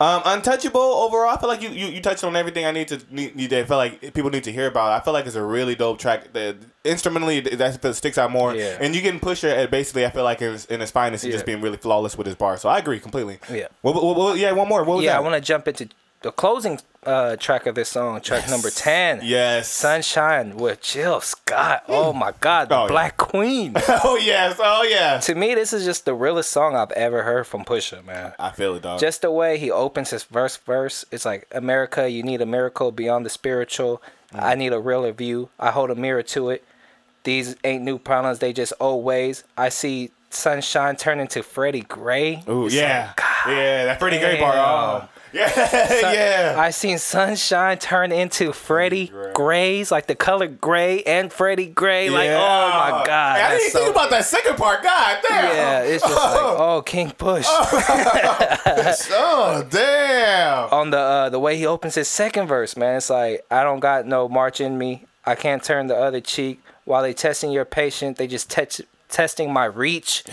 Um, 0.00 0.22
untouchable 0.24 0.80
overall. 0.80 1.28
I 1.34 1.38
feel 1.38 1.48
like 1.48 1.62
you, 1.62 1.70
you, 1.70 1.86
you 1.86 2.00
touched 2.02 2.24
on 2.24 2.34
everything 2.34 2.66
I 2.66 2.72
need 2.72 2.88
to 2.88 3.00
need, 3.10 3.36
need 3.36 3.50
feel 3.50 3.76
like 3.76 4.12
people 4.12 4.30
need 4.30 4.44
to 4.44 4.52
hear 4.52 4.66
about. 4.66 4.90
I 4.90 5.04
feel 5.04 5.12
like 5.12 5.24
it's 5.26 5.36
a 5.36 5.42
really 5.42 5.76
dope 5.76 5.98
track. 5.98 6.32
That 6.32 6.56
instrumentally 6.84 7.40
that 7.40 7.94
sticks 7.94 8.18
out 8.18 8.30
more. 8.32 8.54
Yeah. 8.54 8.76
And 8.80 8.94
you 8.94 9.02
can 9.02 9.20
push 9.20 9.44
it 9.44 9.56
at 9.56 9.70
basically. 9.70 10.04
I 10.04 10.10
feel 10.10 10.24
like 10.24 10.42
in 10.42 10.52
his, 10.52 10.66
in 10.66 10.80
his 10.80 10.90
finest, 10.90 11.22
and 11.24 11.32
just 11.32 11.46
being 11.46 11.60
really 11.60 11.76
flawless 11.76 12.18
with 12.18 12.26
his 12.26 12.36
bar. 12.36 12.56
So 12.56 12.68
I 12.68 12.78
agree 12.78 12.98
completely. 12.98 13.38
Yeah. 13.50 13.68
What, 13.82 13.94
what, 13.94 14.16
what- 14.16 14.38
yeah. 14.38 14.50
One 14.52 14.68
more. 14.68 14.82
What 14.82 15.02
Yeah, 15.04 15.12
that? 15.12 15.18
I 15.18 15.20
want 15.20 15.34
to 15.36 15.40
jump 15.40 15.68
into 15.68 15.88
the 16.24 16.32
closing 16.32 16.80
uh, 17.04 17.36
track 17.36 17.66
of 17.66 17.74
this 17.74 17.90
song, 17.90 18.18
track 18.22 18.48
number 18.48 18.70
10. 18.70 19.20
Yes. 19.22 19.68
Sunshine 19.68 20.56
with 20.56 20.80
Jill 20.80 21.20
Scott. 21.20 21.84
Oh 21.86 22.14
my 22.14 22.32
God, 22.40 22.70
the 22.70 22.76
Oh, 22.78 22.82
yeah. 22.84 22.88
Black 22.88 23.16
Queen. 23.18 23.74
oh 23.88 24.16
yes. 24.16 24.56
Oh 24.58 24.82
yeah. 24.84 25.18
to 25.18 25.34
me, 25.34 25.54
this 25.54 25.74
is 25.74 25.84
just 25.84 26.06
the 26.06 26.14
realest 26.14 26.50
song 26.50 26.74
I've 26.74 26.92
ever 26.92 27.22
heard 27.24 27.46
from 27.46 27.62
Pusha, 27.62 28.02
man. 28.02 28.32
I 28.38 28.52
feel 28.52 28.74
it, 28.74 28.82
dog. 28.82 29.00
Just 29.00 29.20
the 29.20 29.30
way 29.30 29.58
he 29.58 29.70
opens 29.70 30.10
his 30.10 30.24
verse, 30.24 30.56
verse. 30.56 31.04
It's 31.12 31.26
like 31.26 31.46
America, 31.52 32.08
you 32.10 32.22
need 32.22 32.40
a 32.40 32.46
miracle 32.46 32.90
beyond 32.90 33.26
the 33.26 33.30
spiritual. 33.30 34.00
Mm. 34.32 34.42
I 34.42 34.54
need 34.54 34.72
a 34.72 34.80
realer 34.80 35.12
view. 35.12 35.50
I 35.60 35.72
hold 35.72 35.90
a 35.90 35.94
mirror 35.94 36.22
to 36.22 36.48
it. 36.48 36.64
These 37.24 37.54
ain't 37.64 37.84
new 37.84 37.98
problems, 37.98 38.38
they 38.38 38.54
just 38.54 38.72
old 38.80 39.04
ways. 39.04 39.44
I 39.58 39.68
see 39.68 40.10
sunshine 40.30 40.96
turn 40.96 41.20
into 41.20 41.42
Freddie 41.42 41.82
Gray. 41.82 42.42
Ooh, 42.48 42.64
It's 42.66 42.74
yeah. 42.74 43.12
like, 43.16 43.20
yeah, 43.54 43.84
that 43.84 43.98
Freddie 44.00 44.18
Gray 44.20 44.38
part. 44.38 44.56
Oh. 44.56 45.08
Damn. 45.34 45.50
Yeah, 46.04 46.12
yeah. 46.12 46.54
I 46.58 46.70
seen 46.70 46.98
sunshine 46.98 47.78
turn 47.78 48.12
into 48.12 48.52
Freddie 48.52 49.10
Grays, 49.34 49.90
like 49.90 50.06
the 50.06 50.14
color 50.14 50.46
gray 50.46 51.02
and 51.02 51.32
Freddie 51.32 51.66
Gray. 51.66 52.08
Like, 52.10 52.30
oh 52.30 52.90
my 52.90 53.02
god, 53.04 53.36
Hey, 53.36 53.42
I 53.42 53.48
that's 53.50 53.62
didn't 53.64 53.72
so- 53.72 53.78
think 53.80 53.90
about 53.96 54.10
that 54.10 54.24
second 54.24 54.56
part. 54.56 54.82
God 54.82 55.18
damn. 55.28 55.56
yeah, 55.56 55.80
it's 55.82 56.02
just 56.02 56.14
like, 56.14 56.36
oh, 56.36 56.82
King 56.86 57.10
Push. 57.10 57.46
Oh 57.48 57.64
damn. 59.70 60.68
On 60.72 60.90
the 60.90 60.98
uh, 60.98 61.28
the 61.30 61.38
way 61.38 61.56
he 61.56 61.66
opens 61.66 61.94
his 61.94 62.08
second 62.08 62.46
verse, 62.46 62.76
man, 62.76 62.96
it's 62.96 63.10
like, 63.10 63.44
I 63.50 63.62
don't 63.62 63.80
got 63.80 64.06
no 64.06 64.28
march 64.28 64.60
in 64.60 64.78
me. 64.78 65.04
I 65.26 65.34
can't 65.34 65.62
turn 65.62 65.86
the 65.86 65.96
other 65.96 66.20
cheek. 66.20 66.60
While 66.84 67.02
they 67.02 67.14
testing 67.14 67.50
your 67.50 67.64
patient, 67.64 68.18
they 68.18 68.26
just 68.26 68.50
te- 68.50 68.84
testing 69.14 69.52
my 69.52 69.64
reach. 69.64 70.24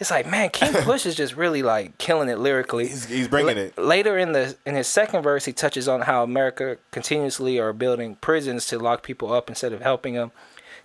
It's 0.00 0.10
like, 0.10 0.26
man, 0.26 0.50
King 0.50 0.72
Push 0.82 1.06
is 1.06 1.14
just 1.14 1.36
really 1.36 1.62
like 1.62 1.96
killing 1.98 2.28
it 2.28 2.38
lyrically. 2.38 2.88
He's, 2.88 3.06
he's 3.06 3.28
bringing 3.28 3.56
it. 3.56 3.78
Later 3.78 4.18
in 4.18 4.32
the 4.32 4.56
in 4.66 4.74
his 4.74 4.88
second 4.88 5.22
verse, 5.22 5.44
he 5.44 5.52
touches 5.52 5.86
on 5.88 6.02
how 6.02 6.24
America 6.24 6.78
continuously 6.90 7.60
are 7.60 7.72
building 7.72 8.16
prisons 8.16 8.66
to 8.66 8.78
lock 8.78 9.04
people 9.04 9.32
up 9.32 9.48
instead 9.48 9.72
of 9.72 9.82
helping 9.82 10.14
them. 10.14 10.32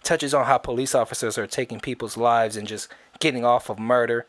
Touches 0.03 0.33
on 0.33 0.45
how 0.45 0.59
police 0.59 0.93
officers 0.93 1.37
are 1.39 1.47
taking 1.47 1.79
people's 1.79 2.15
lives 2.15 2.55
and 2.55 2.67
just 2.67 2.87
getting 3.19 3.43
off 3.43 3.69
of 3.69 3.79
murder. 3.79 4.27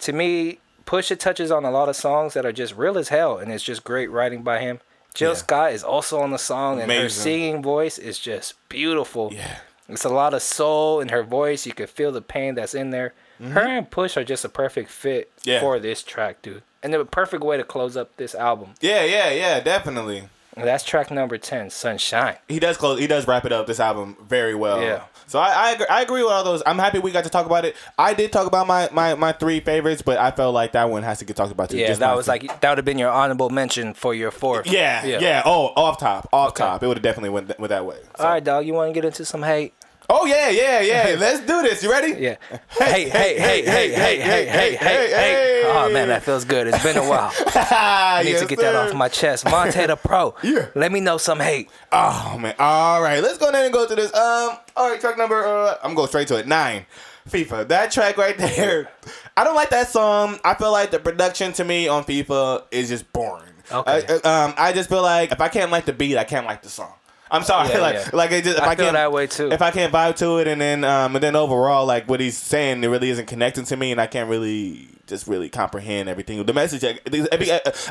To 0.00 0.12
me, 0.12 0.58
Pusha 0.86 1.18
touches 1.18 1.50
on 1.50 1.64
a 1.64 1.70
lot 1.70 1.88
of 1.90 1.94
songs 1.96 2.32
that 2.34 2.46
are 2.46 2.52
just 2.52 2.74
real 2.74 2.96
as 2.96 3.10
hell, 3.10 3.36
and 3.36 3.52
it's 3.52 3.62
just 3.62 3.84
great 3.84 4.10
writing 4.10 4.42
by 4.42 4.60
him. 4.60 4.80
Jill 5.14 5.32
Yeah. 5.32 5.36
Scott 5.36 5.72
is 5.72 5.84
also 5.84 6.20
on 6.20 6.30
the 6.30 6.38
song, 6.38 6.80
and 6.80 6.90
her 6.90 7.08
singing 7.08 7.62
voice 7.62 7.98
is 7.98 8.18
just 8.18 8.54
beautiful. 8.68 9.30
Yeah. 9.32 9.58
It's 9.88 10.04
a 10.04 10.08
lot 10.08 10.34
of 10.34 10.42
soul 10.42 11.00
in 11.00 11.08
her 11.10 11.22
voice. 11.22 11.64
You 11.66 11.72
can 11.72 11.86
feel 11.86 12.10
the 12.12 12.20
pain 12.22 12.54
that's 12.56 12.74
in 12.74 12.90
there. 12.90 13.14
Her 13.40 13.60
and 13.66 13.90
Push 13.90 14.16
are 14.16 14.24
just 14.24 14.44
a 14.44 14.48
perfect 14.48 14.90
fit 14.90 15.30
Mm-hmm. 15.36 15.48
Yeah. 15.50 15.60
for 15.60 15.78
this 15.78 16.02
track, 16.02 16.42
dude. 16.42 16.62
And 16.82 16.92
the 16.92 17.04
perfect 17.04 17.42
way 17.44 17.56
to 17.56 17.64
close 17.64 17.96
up 17.96 18.16
this 18.16 18.34
album. 18.34 18.74
Yeah, 18.80 19.04
yeah, 19.04 19.30
yeah, 19.30 19.60
definitely. 19.60 20.28
That's 20.56 20.84
track 20.84 21.10
number 21.10 21.36
10, 21.38 21.70
Sunshine. 21.70 22.36
He 22.48 22.58
does 22.58 22.76
close. 22.76 22.98
He 22.98 23.06
does 23.06 23.28
wrap 23.28 23.44
it 23.44 23.52
up 23.52 23.66
this 23.66 23.78
album 23.80 24.16
very 24.26 24.54
well. 24.54 24.80
Yeah. 24.80 25.02
So 25.28 25.38
I 25.40 25.48
I 25.50 25.70
agree, 25.72 25.86
I 25.90 26.02
agree 26.02 26.22
with 26.22 26.32
all 26.32 26.44
those. 26.44 26.62
I'm 26.64 26.78
happy 26.78 26.98
we 27.00 27.10
got 27.10 27.24
to 27.24 27.30
talk 27.30 27.46
about 27.46 27.64
it. 27.64 27.74
I 27.98 28.14
did 28.14 28.32
talk 28.32 28.46
about 28.46 28.66
my 28.66 28.88
my, 28.92 29.14
my 29.16 29.32
three 29.32 29.58
favorites, 29.60 30.00
but 30.00 30.18
I 30.18 30.30
felt 30.30 30.54
like 30.54 30.72
that 30.72 30.88
one 30.88 31.02
has 31.02 31.18
to 31.18 31.24
get 31.24 31.34
talked 31.36 31.50
about 31.52 31.70
too. 31.70 31.78
Yeah, 31.78 31.88
Just 31.88 32.00
that 32.00 32.16
was 32.16 32.26
three. 32.26 32.32
like 32.48 32.60
that 32.60 32.70
would 32.70 32.78
have 32.78 32.84
been 32.84 32.96
your 32.98 33.10
honorable 33.10 33.50
mention 33.50 33.92
for 33.92 34.14
your 34.14 34.30
fourth. 34.30 34.66
Yeah, 34.68 35.04
yeah, 35.04 35.42
Oh, 35.44 35.72
off 35.76 35.98
top, 35.98 36.28
off 36.32 36.50
Okay. 36.50 36.62
top. 36.62 36.82
It 36.82 36.86
would 36.86 36.96
have 36.98 37.02
definitely 37.02 37.30
went, 37.30 37.48
th- 37.48 37.58
went 37.58 37.70
that 37.70 37.84
way. 37.84 37.98
So- 38.16 38.24
All 38.24 38.30
right, 38.30 38.42
dog. 38.44 38.66
You 38.66 38.74
want 38.74 38.88
to 38.90 38.94
get 38.94 39.04
into 39.04 39.24
some 39.24 39.42
hate? 39.42 39.74
Oh 40.18 40.24
yeah, 40.24 40.48
yeah, 40.48 40.80
yeah. 40.80 41.16
Let's 41.18 41.40
do 41.40 41.62
this. 41.62 41.82
You 41.82 41.90
ready? 41.90 42.18
Yeah. 42.18 42.36
Hey, 42.76 43.08
hey, 43.08 43.38
hey, 43.38 43.62
hey, 43.62 43.90
hey, 43.92 44.20
hey, 44.20 44.46
hey, 44.46 44.76
hey, 44.76 45.10
hey. 45.10 45.62
Oh 45.66 45.90
man, 45.90 46.08
that 46.08 46.22
feels 46.22 46.44
good. 46.44 46.66
It's 46.66 46.82
been 46.82 46.96
a 46.96 47.08
while. 47.08 47.32
I 47.54 48.22
need 48.24 48.36
to 48.38 48.46
get 48.46 48.58
that 48.60 48.74
off 48.74 48.94
my 48.94 49.08
chest. 49.08 49.44
Vonte 49.44 49.86
the 49.86 49.96
Pro. 49.96 50.34
Yeah. 50.42 50.68
Let 50.74 50.92
me 50.92 51.00
know 51.00 51.18
some 51.18 51.40
hate. 51.40 51.70
Oh 51.90 52.38
man. 52.38 52.54
All 52.58 53.02
right, 53.02 53.22
let's 53.22 53.38
go 53.38 53.48
ahead 53.48 53.64
and 53.64 53.72
go 53.74 53.86
through 53.86 53.96
this. 53.96 54.14
Um. 54.14 54.56
All 54.76 54.90
right, 54.90 55.00
track 55.00 55.18
number. 55.18 55.44
Uh, 55.44 55.76
I'm 55.82 55.94
going 55.94 56.08
straight 56.08 56.28
to 56.28 56.38
it. 56.38 56.46
Nine. 56.46 56.86
FIFA. 57.28 57.68
That 57.68 57.90
track 57.90 58.16
right 58.16 58.36
there. 58.38 58.90
I 59.36 59.44
don't 59.44 59.56
like 59.56 59.70
that 59.70 59.88
song. 59.88 60.38
I 60.44 60.54
feel 60.54 60.72
like 60.72 60.90
the 60.90 60.98
production 60.98 61.52
to 61.54 61.64
me 61.64 61.88
on 61.88 62.04
FIFA 62.04 62.64
is 62.70 62.88
just 62.88 63.10
boring. 63.12 63.52
Okay. 63.72 64.04
I, 64.08 64.12
uh, 64.12 64.46
um. 64.48 64.54
I 64.56 64.72
just 64.72 64.88
feel 64.88 65.02
like 65.02 65.32
if 65.32 65.40
I 65.40 65.48
can't 65.48 65.70
like 65.70 65.86
the 65.86 65.92
beat, 65.92 66.16
I 66.16 66.24
can't 66.24 66.46
like 66.46 66.62
the 66.62 66.70
song. 66.70 66.92
I'm 67.30 67.42
sorry. 67.42 67.70
Yeah, 67.70 67.78
like, 67.78 67.94
yeah. 67.94 68.10
like 68.12 68.30
it 68.32 68.44
just 68.44 68.58
if 68.58 68.62
I 68.64 68.70
I, 68.70 68.76
feel 68.76 68.84
can't 68.86 68.94
that 68.94 69.12
way, 69.12 69.26
too. 69.26 69.50
If 69.50 69.62
I 69.62 69.70
can't 69.70 69.92
vibe 69.92 70.16
to 70.16 70.38
it, 70.38 70.48
and 70.48 70.60
then 70.60 70.84
um, 70.84 71.16
and 71.16 71.22
then 71.22 71.36
overall, 71.36 71.86
like 71.86 72.08
what 72.08 72.20
he's 72.20 72.36
saying, 72.36 72.82
it 72.84 72.88
really 72.88 73.10
isn't 73.10 73.26
connecting 73.26 73.64
to 73.64 73.76
me, 73.76 73.92
and 73.92 74.00
I 74.00 74.06
can't 74.06 74.28
really 74.30 74.88
just 75.06 75.26
really 75.26 75.48
comprehend 75.48 76.08
everything. 76.08 76.44
The 76.44 76.52
message, 76.52 76.84
I, 76.84 76.98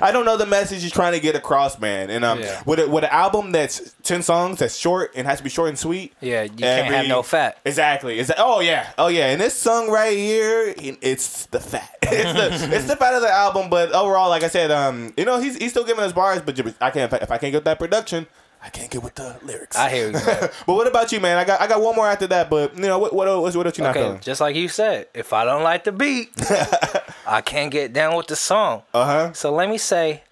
I 0.02 0.12
don't 0.12 0.26
know 0.26 0.38
the 0.38 0.46
message 0.46 0.84
he's 0.84 0.92
trying 0.92 1.14
to 1.14 1.20
get 1.20 1.36
across, 1.36 1.80
man. 1.80 2.10
And 2.10 2.26
um, 2.26 2.40
Yeah. 2.40 2.62
with 2.66 2.80
a, 2.80 2.90
with 2.90 3.04
an 3.04 3.10
album 3.12 3.52
that's 3.52 3.96
ten 4.04 4.22
songs, 4.22 4.60
that's 4.60 4.76
short 4.76 5.12
and 5.16 5.26
has 5.28 5.38
to 5.40 5.44
be 5.44 5.50
short 5.50 5.70
and 5.70 5.80
sweet. 5.80 6.14
Yeah, 6.22 6.44
you 6.44 6.50
can't 6.50 6.94
have 6.94 7.08
no 7.08 7.24
fat. 7.24 7.58
Exactly. 7.66 8.20
Is 8.20 8.28
that? 8.28 8.38
Oh 8.40 8.60
yeah. 8.60 8.92
Oh 8.98 9.08
yeah. 9.08 9.28
And 9.32 9.42
this 9.42 9.54
song 9.54 9.90
right 9.90 10.18
here, 10.18 10.74
it's 10.78 11.46
the 11.48 11.60
fat. 11.60 11.96
it's 12.02 12.34
the 12.70 12.76
it's 12.76 12.86
the 12.86 12.96
fat 12.96 13.14
of 13.14 13.22
the 13.22 13.32
album. 13.32 13.70
But 13.70 13.92
overall, 13.94 14.30
like 14.30 14.44
I 14.44 14.50
said, 14.50 14.72
um, 14.72 15.14
you 15.18 15.26
know, 15.26 15.40
he's 15.40 15.56
he's 15.58 15.72
still 15.72 15.86
giving 15.86 16.04
us 16.04 16.14
bars, 16.14 16.42
but 16.42 16.60
I 16.82 16.92
can't 16.92 17.12
if 17.14 17.32
I 17.32 17.38
can't 17.38 17.54
get 17.54 17.64
that 17.66 17.80
production. 17.80 18.28
I 18.66 18.70
can't 18.70 18.90
get 18.90 19.04
with 19.04 19.14
the 19.14 19.38
lyrics. 19.44 19.78
I 19.78 19.90
hear 19.92 20.08
you. 20.08 20.14
but 20.26 20.50
what 20.66 20.88
about 20.88 21.12
you, 21.12 21.20
man? 21.20 21.38
I 21.38 21.44
got 21.46 21.62
I 21.62 21.68
got 21.68 21.82
one 21.82 21.96
more 21.96 22.08
after 22.08 22.26
that, 22.28 22.50
but 22.50 22.76
you 22.76 22.82
know 22.82 22.98
what 22.98 23.14
what 23.14 23.28
else, 23.28 23.56
what 23.56 23.68
else 23.68 23.78
you 23.78 23.84
not 23.84 23.92
Okay, 23.96 24.04
feeling? 24.06 24.20
just 24.22 24.42
like 24.42 24.56
you 24.56 24.68
said, 24.68 25.08
if 25.14 25.34
I 25.34 25.46
don't 25.46 25.62
like 25.64 25.84
the 25.84 25.92
beat, 25.92 26.32
I 27.28 27.42
can't 27.46 27.72
get 27.72 27.94
down 27.94 28.16
with 28.18 28.26
the 28.28 28.36
song. 28.36 28.82
Uh 28.94 29.06
huh. 29.06 29.34
So 29.34 29.54
let 29.54 29.70
me 29.70 29.78
say, 29.78 30.24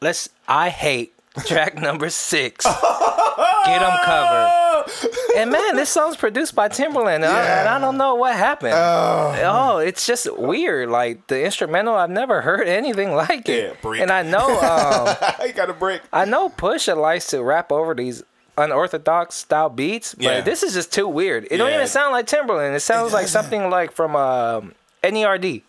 let's. 0.00 0.28
I 0.48 0.70
hate 0.70 1.14
track 1.46 1.76
number 1.80 2.10
six. 2.10 2.64
Get 2.66 3.78
them 3.78 3.96
covered. 4.04 4.50
And 5.36 5.50
man, 5.52 5.76
this 5.76 5.88
song's 5.90 6.16
produced 6.16 6.54
by 6.56 6.68
Timbaland, 6.68 7.16
and, 7.16 7.24
I, 7.26 7.42
and 7.60 7.68
I 7.68 7.78
don't 7.78 7.96
know 7.96 8.16
what 8.16 8.34
happened. 8.34 8.74
Oh. 8.74 9.78
it's 9.78 10.04
just 10.06 10.26
weird. 10.36 10.88
Like 10.88 11.26
the 11.28 11.44
instrumental, 11.44 11.94
I've 11.94 12.10
never 12.10 12.40
heard 12.40 12.66
anything 12.66 13.14
like 13.14 13.48
it. 13.48 13.76
Yeah, 13.84 13.92
and 14.02 14.10
I 14.10 14.22
know, 14.22 14.48
um, 14.60 15.46
you 15.46 15.52
got 15.52 15.70
a 15.70 15.74
break. 15.74 16.00
I 16.12 16.24
know, 16.24 16.48
Pusha 16.48 16.96
likes 16.96 17.28
to 17.28 17.42
rap 17.42 17.70
over 17.70 17.94
these 17.94 18.24
unorthodox 18.56 19.36
style 19.36 19.68
beats, 19.68 20.14
but 20.14 20.24
Yeah. 20.24 20.40
this 20.40 20.62
is 20.64 20.74
just 20.74 20.92
too 20.92 21.06
weird. 21.06 21.46
It 21.50 21.58
don't 21.58 21.72
even 21.72 21.86
sound 21.86 22.12
like 22.12 22.26
Timbaland. 22.26 22.74
It 22.74 22.80
sounds 22.80 23.12
like 23.12 23.28
something 23.38 23.70
like 23.70 23.92
from 23.92 24.16
um, 24.16 24.74
NERD. 25.04 25.62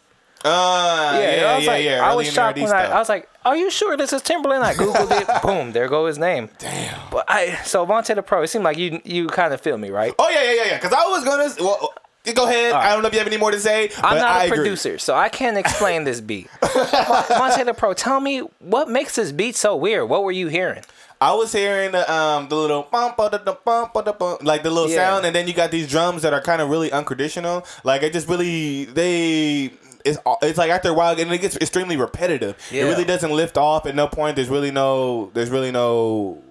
Uh, 0.45 1.11
yeah, 1.15 1.19
Yeah, 1.19 1.35
yeah, 1.41 1.51
I 1.51 1.55
was 1.55 1.65
yeah. 1.65 1.71
like, 1.71 1.83
yeah. 1.85 2.09
I 2.11 2.15
was 2.15 2.31
shocked 2.31 2.57
when 2.59 2.71
I. 2.71 2.85
I 2.85 2.99
was 2.99 3.09
like, 3.09 3.29
"Are 3.45 3.57
you 3.57 3.69
sure 3.69 3.97
this 3.97 4.13
is 4.13 4.21
Timbaland?" 4.21 4.61
I 4.61 4.73
googled 4.73 5.11
it. 5.21 5.41
Boom, 5.43 5.73
there 5.73 5.87
go 5.89 6.05
his 6.05 6.17
name. 6.17 6.49
Damn. 6.59 6.97
But 7.11 7.25
I 7.27 7.55
so 7.63 7.85
Vonte 7.85 8.15
the 8.15 8.21
Pro. 8.23 8.41
It 8.43 8.47
seemed 8.47 8.63
like 8.63 8.77
you 8.77 9.01
you 9.03 9.27
kind 9.27 9.53
of 9.53 9.59
feel 9.61 9.77
me, 9.77 9.89
right? 9.89 10.13
Oh 10.17 10.29
yeah, 10.29 10.43
yeah, 10.43 10.53
yeah, 10.53 10.65
yeah. 10.67 10.77
Because 10.77 10.93
I 10.93 11.03
was 11.07 11.23
gonna. 11.25 11.49
Well, 11.59 11.93
go 12.35 12.47
ahead. 12.47 12.73
right. 12.73 12.85
I 12.87 12.93
don't 12.93 13.01
know 13.01 13.07
if 13.07 13.13
you 13.13 13.19
have 13.19 13.27
any 13.27 13.37
more 13.37 13.51
to 13.51 13.59
say. 13.59 13.89
I'm 14.03 14.17
not 14.17 14.29
I 14.29 14.43
a 14.43 14.45
agree. 14.47 14.57
producer, 14.59 14.97
so 14.97 15.13
I 15.15 15.29
can't 15.29 15.57
explain 15.57 16.03
this 16.05 16.21
beat. 16.21 16.47
Vonte 16.61 17.65
the 17.65 17.73
Pro, 17.73 17.93
tell 17.93 18.19
me 18.21 18.39
what 18.59 18.89
makes 18.89 19.15
this 19.15 19.31
beat 19.31 19.55
so 19.55 19.75
weird. 19.75 20.07
What 20.09 20.23
were 20.23 20.31
you 20.31 20.47
hearing? 20.47 20.83
I 21.21 21.33
was 21.33 21.51
hearing 21.51 21.91
the 21.91 22.09
um 22.09 22.47
the 22.47 22.55
little 22.55 22.83
bum, 22.89 23.13
ba, 23.17 23.29
da, 23.29 23.39
da, 23.39 23.55
bum, 23.65 23.89
ba, 23.93 24.03
da, 24.03 24.13
bum, 24.13 24.37
like 24.41 24.63
the 24.63 24.69
little 24.69 24.89
Yeah. 24.89 24.95
sound, 25.09 25.25
and 25.25 25.35
then 25.35 25.47
you 25.49 25.53
got 25.53 25.69
these 25.69 25.89
drums 25.89 26.21
that 26.21 26.33
are 26.33 26.39
kind 26.41 26.61
of 26.61 26.69
really 26.69 26.89
untraditional. 26.91 27.65
Like 27.83 28.03
it 28.03 28.13
just 28.13 28.29
really 28.29 28.85
they. 28.85 29.73
It's, 30.05 30.17
it's 30.41 30.57
like 30.57 30.71
after 30.71 30.89
a 30.89 30.93
while, 30.93 31.19
and 31.19 31.31
it 31.31 31.37
gets 31.39 31.55
extremely 31.57 31.97
repetitive. 31.97 32.55
Yeah. 32.71 32.85
It 32.85 32.89
really 32.89 33.05
doesn't 33.05 33.31
lift 33.31 33.57
off. 33.57 33.85
At 33.85 33.95
no 33.95 34.07
point, 34.07 34.35
there's 34.35 34.49
really 34.49 34.71
no, 34.71 35.31
there's 35.33 35.49
really 35.49 35.71
no, 35.71 36.41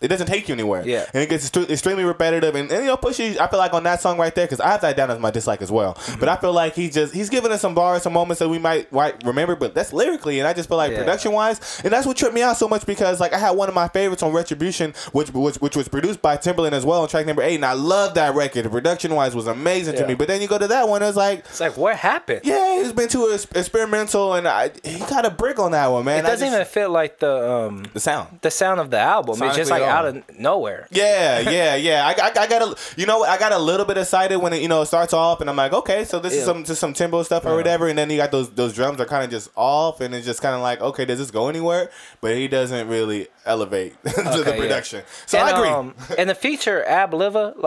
it 0.00 0.08
doesn't 0.08 0.26
take 0.26 0.48
you 0.48 0.54
anywhere. 0.54 0.82
Yeah. 0.86 1.04
and 1.12 1.22
it 1.22 1.28
gets 1.28 1.48
extre- 1.50 1.68
extremely 1.68 2.04
repetitive. 2.04 2.54
And, 2.54 2.70
and 2.70 2.80
you 2.84 2.86
know, 2.86 2.96
Pusha, 2.96 3.38
I 3.38 3.46
feel 3.48 3.58
like 3.58 3.74
on 3.74 3.82
that 3.84 4.00
song 4.00 4.18
right 4.18 4.34
there, 4.34 4.46
because 4.46 4.60
I 4.60 4.68
have 4.70 4.80
that 4.80 4.96
down 4.96 5.10
as 5.10 5.18
my 5.18 5.30
dislike 5.30 5.60
as 5.62 5.70
well. 5.70 5.94
Mm-hmm. 5.94 6.20
But 6.20 6.28
I 6.28 6.36
feel 6.36 6.52
like 6.52 6.74
he 6.74 6.88
just 6.90 7.14
he's 7.14 7.28
giving 7.28 7.52
us 7.52 7.60
some 7.60 7.74
bars, 7.74 8.02
some 8.02 8.12
moments 8.12 8.38
that 8.40 8.48
we 8.48 8.58
might, 8.58 8.90
might 8.92 9.22
remember. 9.24 9.56
But 9.56 9.74
that's 9.74 9.92
lyrically, 9.92 10.38
and 10.38 10.48
I 10.48 10.52
just 10.52 10.68
feel 10.68 10.78
like 10.78 10.92
Yeah. 10.92 10.98
production 10.98 11.32
wise, 11.32 11.80
and 11.84 11.92
that's 11.92 12.06
what 12.06 12.16
tripped 12.16 12.34
me 12.34 12.42
out 12.42 12.56
so 12.56 12.66
much 12.68 12.86
because 12.86 13.20
like 13.20 13.32
I 13.32 13.38
had 13.38 13.50
one 13.52 13.68
of 13.68 13.74
my 13.74 13.88
favorites 13.88 14.22
on 14.22 14.32
Retribution, 14.32 14.94
which 15.12 15.32
which, 15.32 15.56
which 15.56 15.76
was 15.76 15.88
produced 15.88 16.22
by 16.22 16.36
Timbaland 16.36 16.72
as 16.72 16.84
well 16.86 17.02
on 17.02 17.08
track 17.08 17.26
number 17.26 17.42
eight, 17.42 17.56
and 17.56 17.64
I 17.64 17.74
love 17.74 18.14
that 18.14 18.34
record. 18.34 18.64
The 18.64 18.70
production 18.70 19.14
wise 19.14 19.34
was 19.34 19.46
amazing 19.46 19.96
to 19.96 20.06
me. 20.06 20.14
But 20.14 20.28
then 20.28 20.40
you 20.40 20.48
go 20.48 20.58
to 20.58 20.68
that 20.68 20.88
one, 20.88 21.02
it's 21.02 21.16
like. 21.16 21.40
It's 21.40 21.60
like 21.60 21.76
what 21.76 21.96
happened? 21.96 22.40
Yeah, 22.44 22.80
it's 22.80 22.92
been 22.92 23.08
too 23.08 23.30
ex- 23.32 23.46
experimental, 23.54 24.34
and 24.34 24.46
I, 24.48 24.70
he 24.84 24.98
got 25.00 25.26
a 25.26 25.30
brick 25.30 25.58
on 25.58 25.72
that 25.72 25.86
one, 25.88 26.04
man. 26.04 26.20
it 26.24 26.28
doesn't 26.28 26.46
just- 26.46 26.54
even 26.54 26.66
fit 26.66 26.88
like 26.90 27.18
the 27.18 27.50
um 27.50 27.84
the 27.92 28.00
sound. 28.00 28.38
the 28.42 28.50
sound 28.50 28.80
of 28.80 28.90
the 28.90 28.98
album. 28.98 29.40
It's 29.42 29.56
just 29.56 29.70
like 29.70 29.82
out 29.90 30.06
of 30.06 30.38
nowhere. 30.38 30.86
Yeah, 30.90 31.40
yeah, 31.50 31.74
yeah. 31.76 32.06
I, 32.06 32.12
I, 32.12 32.42
I 32.42 32.46
got 32.46 32.62
a, 32.62 32.76
you 32.96 33.06
know. 33.06 33.22
I 33.24 33.38
got 33.38 33.52
a 33.52 33.58
little 33.58 33.86
bit 33.86 33.98
excited 33.98 34.38
when 34.38 34.52
it, 34.52 34.62
you 34.62 34.68
know, 34.68 34.82
it 34.82 34.86
starts 34.86 35.12
off, 35.12 35.40
and 35.40 35.50
I'm 35.50 35.56
like, 35.56 35.72
okay, 35.72 36.04
so 36.04 36.18
this 36.18 36.34
is 36.34 36.44
some 36.44 36.64
just 36.64 36.80
some 36.80 36.92
Timbo 36.92 37.22
stuff 37.22 37.44
or 37.46 37.54
whatever, 37.56 37.88
and 37.88 37.98
then 37.98 38.10
you 38.10 38.16
got 38.16 38.30
those 38.30 38.50
those 38.50 38.74
drums 38.74 39.00
are 39.00 39.06
kind 39.06 39.24
of 39.24 39.30
just 39.30 39.50
off, 39.56 40.00
and 40.00 40.14
it's 40.14 40.26
just 40.26 40.42
kind 40.42 40.54
of 40.54 40.62
like, 40.62 40.80
okay, 40.80 41.04
does 41.04 41.18
this 41.18 41.30
go 41.30 41.48
anywhere? 41.48 41.90
But 42.20 42.36
he 42.36 42.48
doesn't 42.48 42.88
really 42.88 43.28
elevate 43.44 43.94
to 44.04 44.10
the 44.10 44.40
Okay, 44.40 44.50
yeah. 44.54 44.60
production. 44.60 45.02
So 45.26 45.38
and, 45.38 45.48
I 45.48 45.56
agree. 45.56 45.68
Um, 45.68 45.94
and 46.18 46.30
the 46.30 46.34
feature 46.34 46.84
Ab 46.86 47.12
Liva 47.12 47.60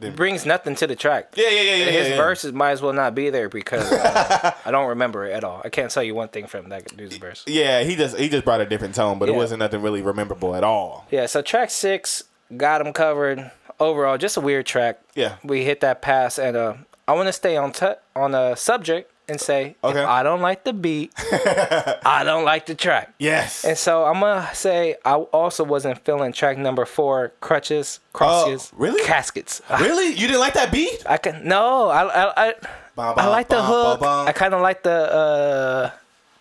like 0.00 0.16
brings 0.16 0.46
nothing 0.46 0.74
to 0.76 0.86
the 0.86 0.96
track. 0.96 1.32
yeah, 1.36 1.48
yeah, 1.48 1.60
yeah, 1.60 1.62
yeah. 1.62 1.84
His 1.86 2.08
yeah, 2.08 2.14
yeah. 2.14 2.16
verses 2.16 2.52
might 2.52 2.70
as 2.72 2.82
well 2.82 2.92
not 2.92 3.14
be 3.14 3.30
there 3.30 3.48
because 3.48 3.90
uh, 3.90 4.52
I 4.64 4.70
don't 4.70 4.88
remember 4.88 5.26
it 5.26 5.32
at 5.32 5.44
all. 5.44 5.60
I 5.64 5.68
can't 5.68 5.90
tell 5.90 6.02
you 6.02 6.14
one 6.14 6.28
thing 6.28 6.46
from 6.46 6.68
that 6.68 6.96
dude's 6.96 7.16
verse. 7.16 7.44
Yeah, 7.46 7.82
he 7.82 7.96
just 7.96 8.16
he 8.16 8.28
just 8.28 8.44
brought 8.44 8.60
a 8.60 8.66
different 8.66 8.94
tone, 8.94 9.18
but 9.18 9.28
it 9.28 9.34
wasn't 9.34 9.60
nothing 9.60 9.82
really 9.82 10.02
rememberable 10.02 10.54
at 10.54 10.64
all. 10.64 11.06
Yeah, 11.10 11.26
so 11.26 11.42
track 11.42 11.70
six 11.70 12.24
got 12.56 12.80
him 12.84 12.92
covered. 12.92 13.50
Overall, 13.80 14.18
just 14.18 14.36
a 14.36 14.40
weird 14.40 14.66
track. 14.66 15.00
Yeah. 15.14 15.36
we 15.44 15.64
hit 15.64 15.80
that 15.82 16.02
pass, 16.02 16.36
and 16.36 16.56
uh, 16.56 16.74
I 17.06 17.12
want 17.12 17.28
to 17.28 17.32
stay 17.32 17.56
on 17.56 17.70
t- 17.70 17.86
on 18.16 18.34
a 18.34 18.56
subject 18.56 19.12
and 19.28 19.40
say, 19.40 19.76
Okay. 19.84 20.00
if 20.02 20.06
I 20.08 20.22
don't 20.22 20.40
like 20.40 20.64
the 20.64 20.72
beat, 20.72 21.12
I 21.18 22.22
don't 22.24 22.44
like 22.44 22.66
the 22.66 22.74
track. 22.74 23.12
Yes. 23.18 23.64
And 23.64 23.76
so 23.76 24.04
I'm 24.04 24.20
gonna 24.20 24.48
say 24.54 24.96
I 25.04 25.14
also 25.14 25.64
wasn't 25.64 26.04
feeling 26.04 26.32
track 26.32 26.58
number 26.58 26.84
four, 26.86 27.32
crutches, 27.40 28.00
crosses, 28.12 28.70
Oh, 28.72 28.76
really? 28.78 29.04
caskets. 29.04 29.60
really, 29.80 30.08
you 30.08 30.26
didn't 30.26 30.40
like 30.40 30.54
that 30.54 30.72
beat? 30.72 31.02
I 31.06 31.16
can 31.18 31.46
no, 31.46 31.88
I 31.88 32.02
I 32.04 32.48
I, 32.48 32.54
Bum, 32.96 33.12
I 33.12 33.14
bum, 33.22 33.30
like 33.30 33.48
the 33.48 33.56
bum, 33.56 33.98
hook. 33.98 34.02
I 34.02 34.32
kind 34.32 34.54
of 34.54 34.60
like 34.60 34.82
the 34.82 34.90
uh 35.12 35.90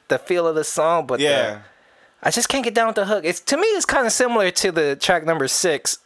the 0.08 0.18
feel 0.18 0.48
of 0.48 0.56
the 0.56 0.64
song, 0.64 1.06
but 1.06 1.18
the- 1.20 1.26
Yeah. 1.26 1.60
I 2.24 2.32
just 2.32 2.50
can't 2.50 2.64
get 2.64 2.74
down 2.74 2.88
with 2.88 2.96
the 2.96 3.06
hook. 3.06 3.24
It's 3.26 3.40
to 3.42 3.58
me, 3.58 3.68
it's 3.78 3.86
kind 3.86 4.08
of 4.08 4.12
similar 4.12 4.50
to 4.50 4.72
the 4.72 4.96
track 4.96 5.24
number 5.24 5.48
six, 5.48 6.00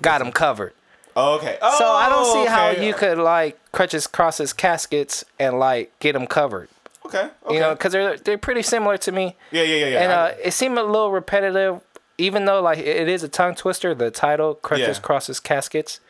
"Got 0.00 0.22
Him 0.22 0.32
Covered." 0.32 0.72
Oh, 1.20 1.34
okay. 1.34 1.58
Oh, 1.60 1.76
So 1.78 1.84
I 1.86 2.08
don't 2.08 2.32
see 2.32 2.46
how 2.48 2.70
you 2.70 2.94
could 2.94 3.18
like 3.18 3.58
crutches, 3.72 4.06
crosses, 4.06 4.52
caskets, 4.52 5.24
and 5.38 5.58
like 5.58 5.92
get 5.98 6.12
them 6.12 6.26
covered. 6.26 6.68
Okay. 7.06 7.28
okay. 7.44 7.54
You 7.54 7.60
know, 7.60 7.72
because 7.74 7.92
they're 7.92 8.16
they're 8.18 8.38
pretty 8.38 8.62
similar 8.62 8.96
to 8.98 9.10
me. 9.12 9.36
Yeah, 9.50 9.62
yeah, 9.62 9.76
yeah, 9.76 9.86
yeah. 9.88 10.00
And 10.02 10.12
uh, 10.12 10.32
it 10.44 10.52
seemed 10.52 10.76
a 10.78 10.82
little 10.84 11.10
repetitive, 11.10 11.80
even 12.18 12.44
though 12.44 12.60
like 12.60 12.78
it 12.78 13.08
is 13.08 13.22
a 13.22 13.28
tongue 13.28 13.54
twister. 13.54 13.94
The 13.94 14.10
title 14.10 14.54
crutches, 14.54 14.98
Yeah. 14.98 15.02
crosses, 15.02 15.40
caskets, 15.40 16.00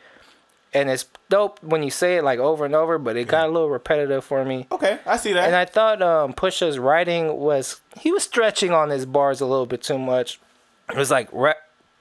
and 0.73 0.89
it's 0.89 1.05
dope 1.29 1.63
when 1.63 1.83
you 1.83 1.89
say 1.89 2.17
it 2.17 2.23
like 2.23 2.37
over 2.39 2.65
and 2.65 2.75
over. 2.75 2.97
But 2.97 3.15
it 3.15 3.27
got 3.29 3.47
a 3.47 3.51
little 3.51 3.69
repetitive 3.69 4.25
for 4.25 4.43
me. 4.43 4.67
okay, 4.71 4.99
I 5.05 5.15
see 5.17 5.31
that. 5.33 5.45
And 5.45 5.55
I 5.55 5.65
thought 5.65 6.01
um, 6.01 6.33
Pusha's 6.33 6.77
writing 6.77 7.37
was 7.37 7.79
he 7.99 8.11
was 8.11 8.23
stretching 8.23 8.71
on 8.73 8.89
his 8.89 9.05
bars 9.05 9.39
a 9.41 9.45
little 9.45 9.65
bit 9.65 9.81
too 9.81 9.97
much. 9.97 10.39
It 10.91 10.97
was 10.97 11.09
like 11.09 11.29
ra- 11.31 11.53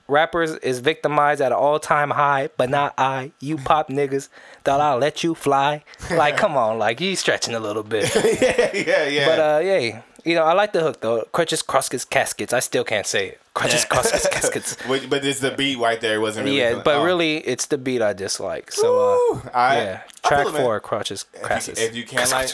rappers 0.09 0.53
is 0.57 0.81
victimized 0.81 1.41
at 1.41 1.53
an 1.53 1.59
all 1.59 1.79
time 1.79 2.11
high, 2.11 2.49
but 2.57 2.71
not 2.71 2.95
I. 2.99 3.33
You 3.41 3.59
pop 3.59 3.89
niggas 3.91 4.29
thought 4.65 4.81
I'll 4.81 4.99
let 4.99 5.23
you 5.23 5.35
fly. 5.35 5.85
Like, 6.11 6.37
come 6.37 6.57
on, 6.57 6.79
like 6.79 7.01
you 7.01 7.15
stretching 7.15 7.55
a 7.55 7.61
little 7.61 7.83
bit. 7.83 8.13
yeah, 8.43 8.71
yeah, 8.75 9.07
yeah. 9.07 9.27
But 9.27 9.39
uh, 9.39 9.61
yeah, 9.61 10.03
you 10.25 10.35
know, 10.35 10.45
I 10.45 10.53
like 10.53 10.73
the 10.73 10.81
hook 10.81 11.01
though. 11.01 11.23
Crutches, 11.33 11.63
crosscuts, 11.63 12.05
caskets. 12.05 12.53
I 12.53 12.61
still 12.61 12.85
can't 12.85 13.07
say 13.07 13.29
it. 13.29 13.41
Crutches, 13.55 13.85
crosscuts, 13.85 14.29
caskets. 14.31 14.77
but, 14.87 15.09
but 15.09 15.25
it's 15.25 15.41
the 15.41 15.51
beat 15.53 15.79
right 15.79 16.01
there. 16.01 16.17
It 16.17 16.21
wasn't 16.21 16.47
really. 16.47 16.59
Yeah, 16.59 16.83
but 16.85 16.97
oh. 16.97 17.05
really, 17.05 17.39
it's 17.39 17.67
the 17.67 17.79
beat 17.79 18.03
I 18.03 18.13
dislike. 18.13 18.71
So, 18.71 19.41
uh, 19.43 19.49
I- 19.55 19.77
yeah, 19.77 20.03
I 20.25 20.29
track 20.29 20.47
it, 20.47 20.55
four, 20.55 20.81
crutches, 20.81 21.25
If 21.33 21.43
caskets. 21.43 21.81
if 21.81 21.97
you 21.97 22.05
can't 22.05 22.31
like, 22.31 22.51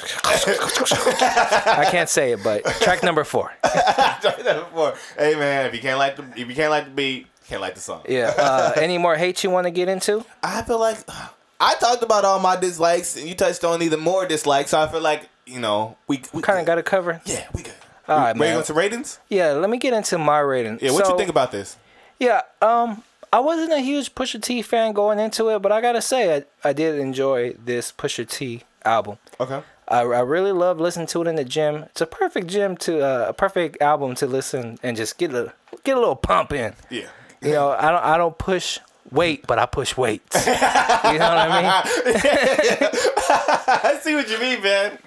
I 1.66 1.88
can't 1.90 2.08
say 2.08 2.32
it, 2.32 2.44
but 2.44 2.64
track 2.80 3.02
number 3.02 3.24
four. 3.24 3.52
Tried 3.62 4.20
that 4.44 4.70
before. 4.70 4.94
Hey 5.18 5.34
man, 5.34 5.66
if 5.66 5.74
you 5.74 5.80
can't 5.80 5.98
like 5.98 6.16
the 6.16 6.24
if 6.40 6.48
you 6.48 6.54
can't 6.54 6.70
like 6.70 6.84
the 6.84 6.90
beat, 6.90 7.26
can't 7.48 7.60
like 7.60 7.74
the 7.74 7.80
song. 7.80 8.02
Yeah. 8.08 8.32
Uh, 8.36 8.72
any 8.76 8.98
more 8.98 9.16
hate 9.16 9.42
you 9.44 9.50
want 9.50 9.66
to 9.66 9.70
get 9.70 9.88
into? 9.88 10.24
I 10.42 10.62
feel 10.62 10.78
like 10.80 10.98
I 11.60 11.74
talked 11.76 12.02
about 12.02 12.24
all 12.24 12.40
my 12.40 12.56
dislikes, 12.56 13.16
and 13.16 13.28
you 13.28 13.34
touched 13.34 13.64
on 13.64 13.82
even 13.82 14.00
more 14.00 14.26
dislikes. 14.26 14.70
So 14.70 14.80
I 14.80 14.88
feel 14.88 15.00
like 15.00 15.28
you 15.46 15.60
know 15.60 15.96
we, 16.08 16.22
we 16.32 16.42
Kind 16.42 16.58
of 16.60 16.66
got 16.66 16.78
it 16.78 16.84
cover. 16.84 17.20
Yeah, 17.24 17.46
we 17.54 17.62
good. 17.62 17.74
All 18.08 18.18
right, 18.18 18.26
Ready 18.28 18.38
man. 18.38 18.50
to 18.56 18.60
go 18.60 18.66
to 18.66 18.74
ratings? 18.74 19.18
Yeah, 19.30 19.52
let 19.52 19.70
me 19.70 19.78
get 19.78 19.94
into 19.94 20.18
my 20.18 20.38
rating. 20.40 20.78
Yeah, 20.82 20.90
what 20.92 21.06
So, 21.06 21.12
you 21.12 21.18
think 21.18 21.30
about 21.30 21.52
this? 21.52 21.76
Yeah, 22.20 22.42
um, 22.60 23.02
I 23.32 23.40
wasn't 23.40 23.72
a 23.72 23.80
huge 23.80 24.14
Pusha 24.14 24.42
T 24.42 24.60
fan 24.62 24.92
going 24.92 25.18
into 25.18 25.48
it, 25.48 25.60
but 25.62 25.72
I 25.72 25.80
gotta 25.80 26.02
say, 26.02 26.36
I, 26.36 26.68
I 26.68 26.72
did 26.74 26.98
enjoy 26.98 27.54
this 27.64 27.92
Pusha 27.92 28.28
T 28.28 28.62
album. 28.84 29.16
Okay. 29.40 29.62
I, 29.88 30.00
I 30.00 30.20
really 30.20 30.52
love 30.52 30.80
listening 30.80 31.06
to 31.08 31.22
it 31.22 31.28
in 31.28 31.36
the 31.36 31.44
gym. 31.44 31.84
It's 31.84 32.00
a 32.00 32.06
perfect 32.06 32.46
gym 32.46 32.76
to 32.78 33.02
uh, 33.04 33.26
a 33.28 33.32
perfect 33.32 33.80
album 33.82 34.14
to 34.16 34.26
listen 34.26 34.78
and 34.82 34.96
just 34.96 35.18
get 35.18 35.32
a 35.34 35.52
get 35.82 35.96
a 35.96 36.00
little 36.00 36.16
pump 36.16 36.52
in. 36.52 36.74
Yeah. 36.90 37.08
You 37.44 37.52
know, 37.52 37.70
I 37.70 37.90
don't 37.90 38.02
I 38.04 38.16
don't 38.18 38.36
push 38.38 38.78
weight, 39.10 39.46
but 39.46 39.58
I 39.58 39.66
push 39.66 39.96
weights. 39.96 40.46
you 40.46 40.52
know 40.52 40.58
what 40.58 41.38
I 41.38 41.62
mean? 41.62 41.70
I 43.28 43.98
see 44.02 44.14
what 44.14 44.28
you 44.30 44.38
mean, 44.40 44.62
man. 44.62 44.98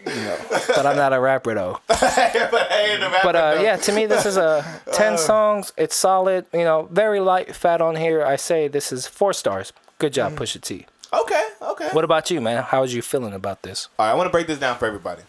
But 0.68 0.86
I'm 0.86 0.96
not 0.96 1.14
a 1.14 1.20
rapper 1.20 1.54
though. 1.56 1.80
but 1.88 2.02
I 2.04 2.90
ain't 2.92 3.04
a 3.04 3.08
rapper, 3.10 3.20
But 3.24 3.36
uh, 3.36 3.56
though. 3.56 3.62
yeah, 3.62 3.76
to 3.78 3.92
me, 3.92 4.06
this 4.06 4.26
is 4.26 4.38
a 4.38 4.64
ten 4.94 5.18
songs. 5.18 5.74
It's 5.78 5.96
solid. 5.96 6.46
You 6.54 6.64
know, 6.64 6.88
very 6.92 7.20
light 7.20 7.56
fat 7.56 7.82
on 7.82 7.96
here. 7.96 8.24
I 8.26 8.36
say 8.36 8.68
this 8.68 8.92
is 8.92 9.08
four 9.08 9.34
stars. 9.34 9.74
Good 10.00 10.14
job, 10.14 10.34
Pusha 10.34 10.62
T. 10.62 10.86
Okay. 11.12 11.48
Okay. 11.62 11.90
What 11.94 12.04
about 12.04 12.30
you, 12.30 12.42
man? 12.42 12.64
How 12.64 12.82
was 12.82 12.94
you 12.94 13.02
feeling 13.02 13.34
about 13.34 13.64
this? 13.64 13.90
All 13.98 14.06
right, 14.06 14.12
I 14.12 14.16
want 14.16 14.28
to 14.28 14.32
break 14.32 14.46
this 14.48 14.60
down 14.60 14.78
for 14.78 14.86
everybody. 14.86 15.24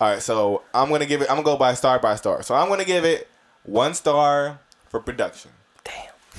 All 0.00 0.08
right, 0.10 0.22
so 0.22 0.62
I'm 0.72 0.88
gonna 0.90 1.06
give 1.06 1.20
it. 1.22 1.30
I'm 1.30 1.36
gonna 1.36 1.44
go 1.44 1.56
by 1.56 1.74
star 1.74 1.98
by 1.98 2.16
star. 2.16 2.42
So 2.42 2.54
I'm 2.54 2.68
gonna 2.68 2.84
give 2.84 3.04
it 3.04 3.28
one 3.64 3.94
star 3.94 4.60
for 4.88 5.00
production. 5.00 5.50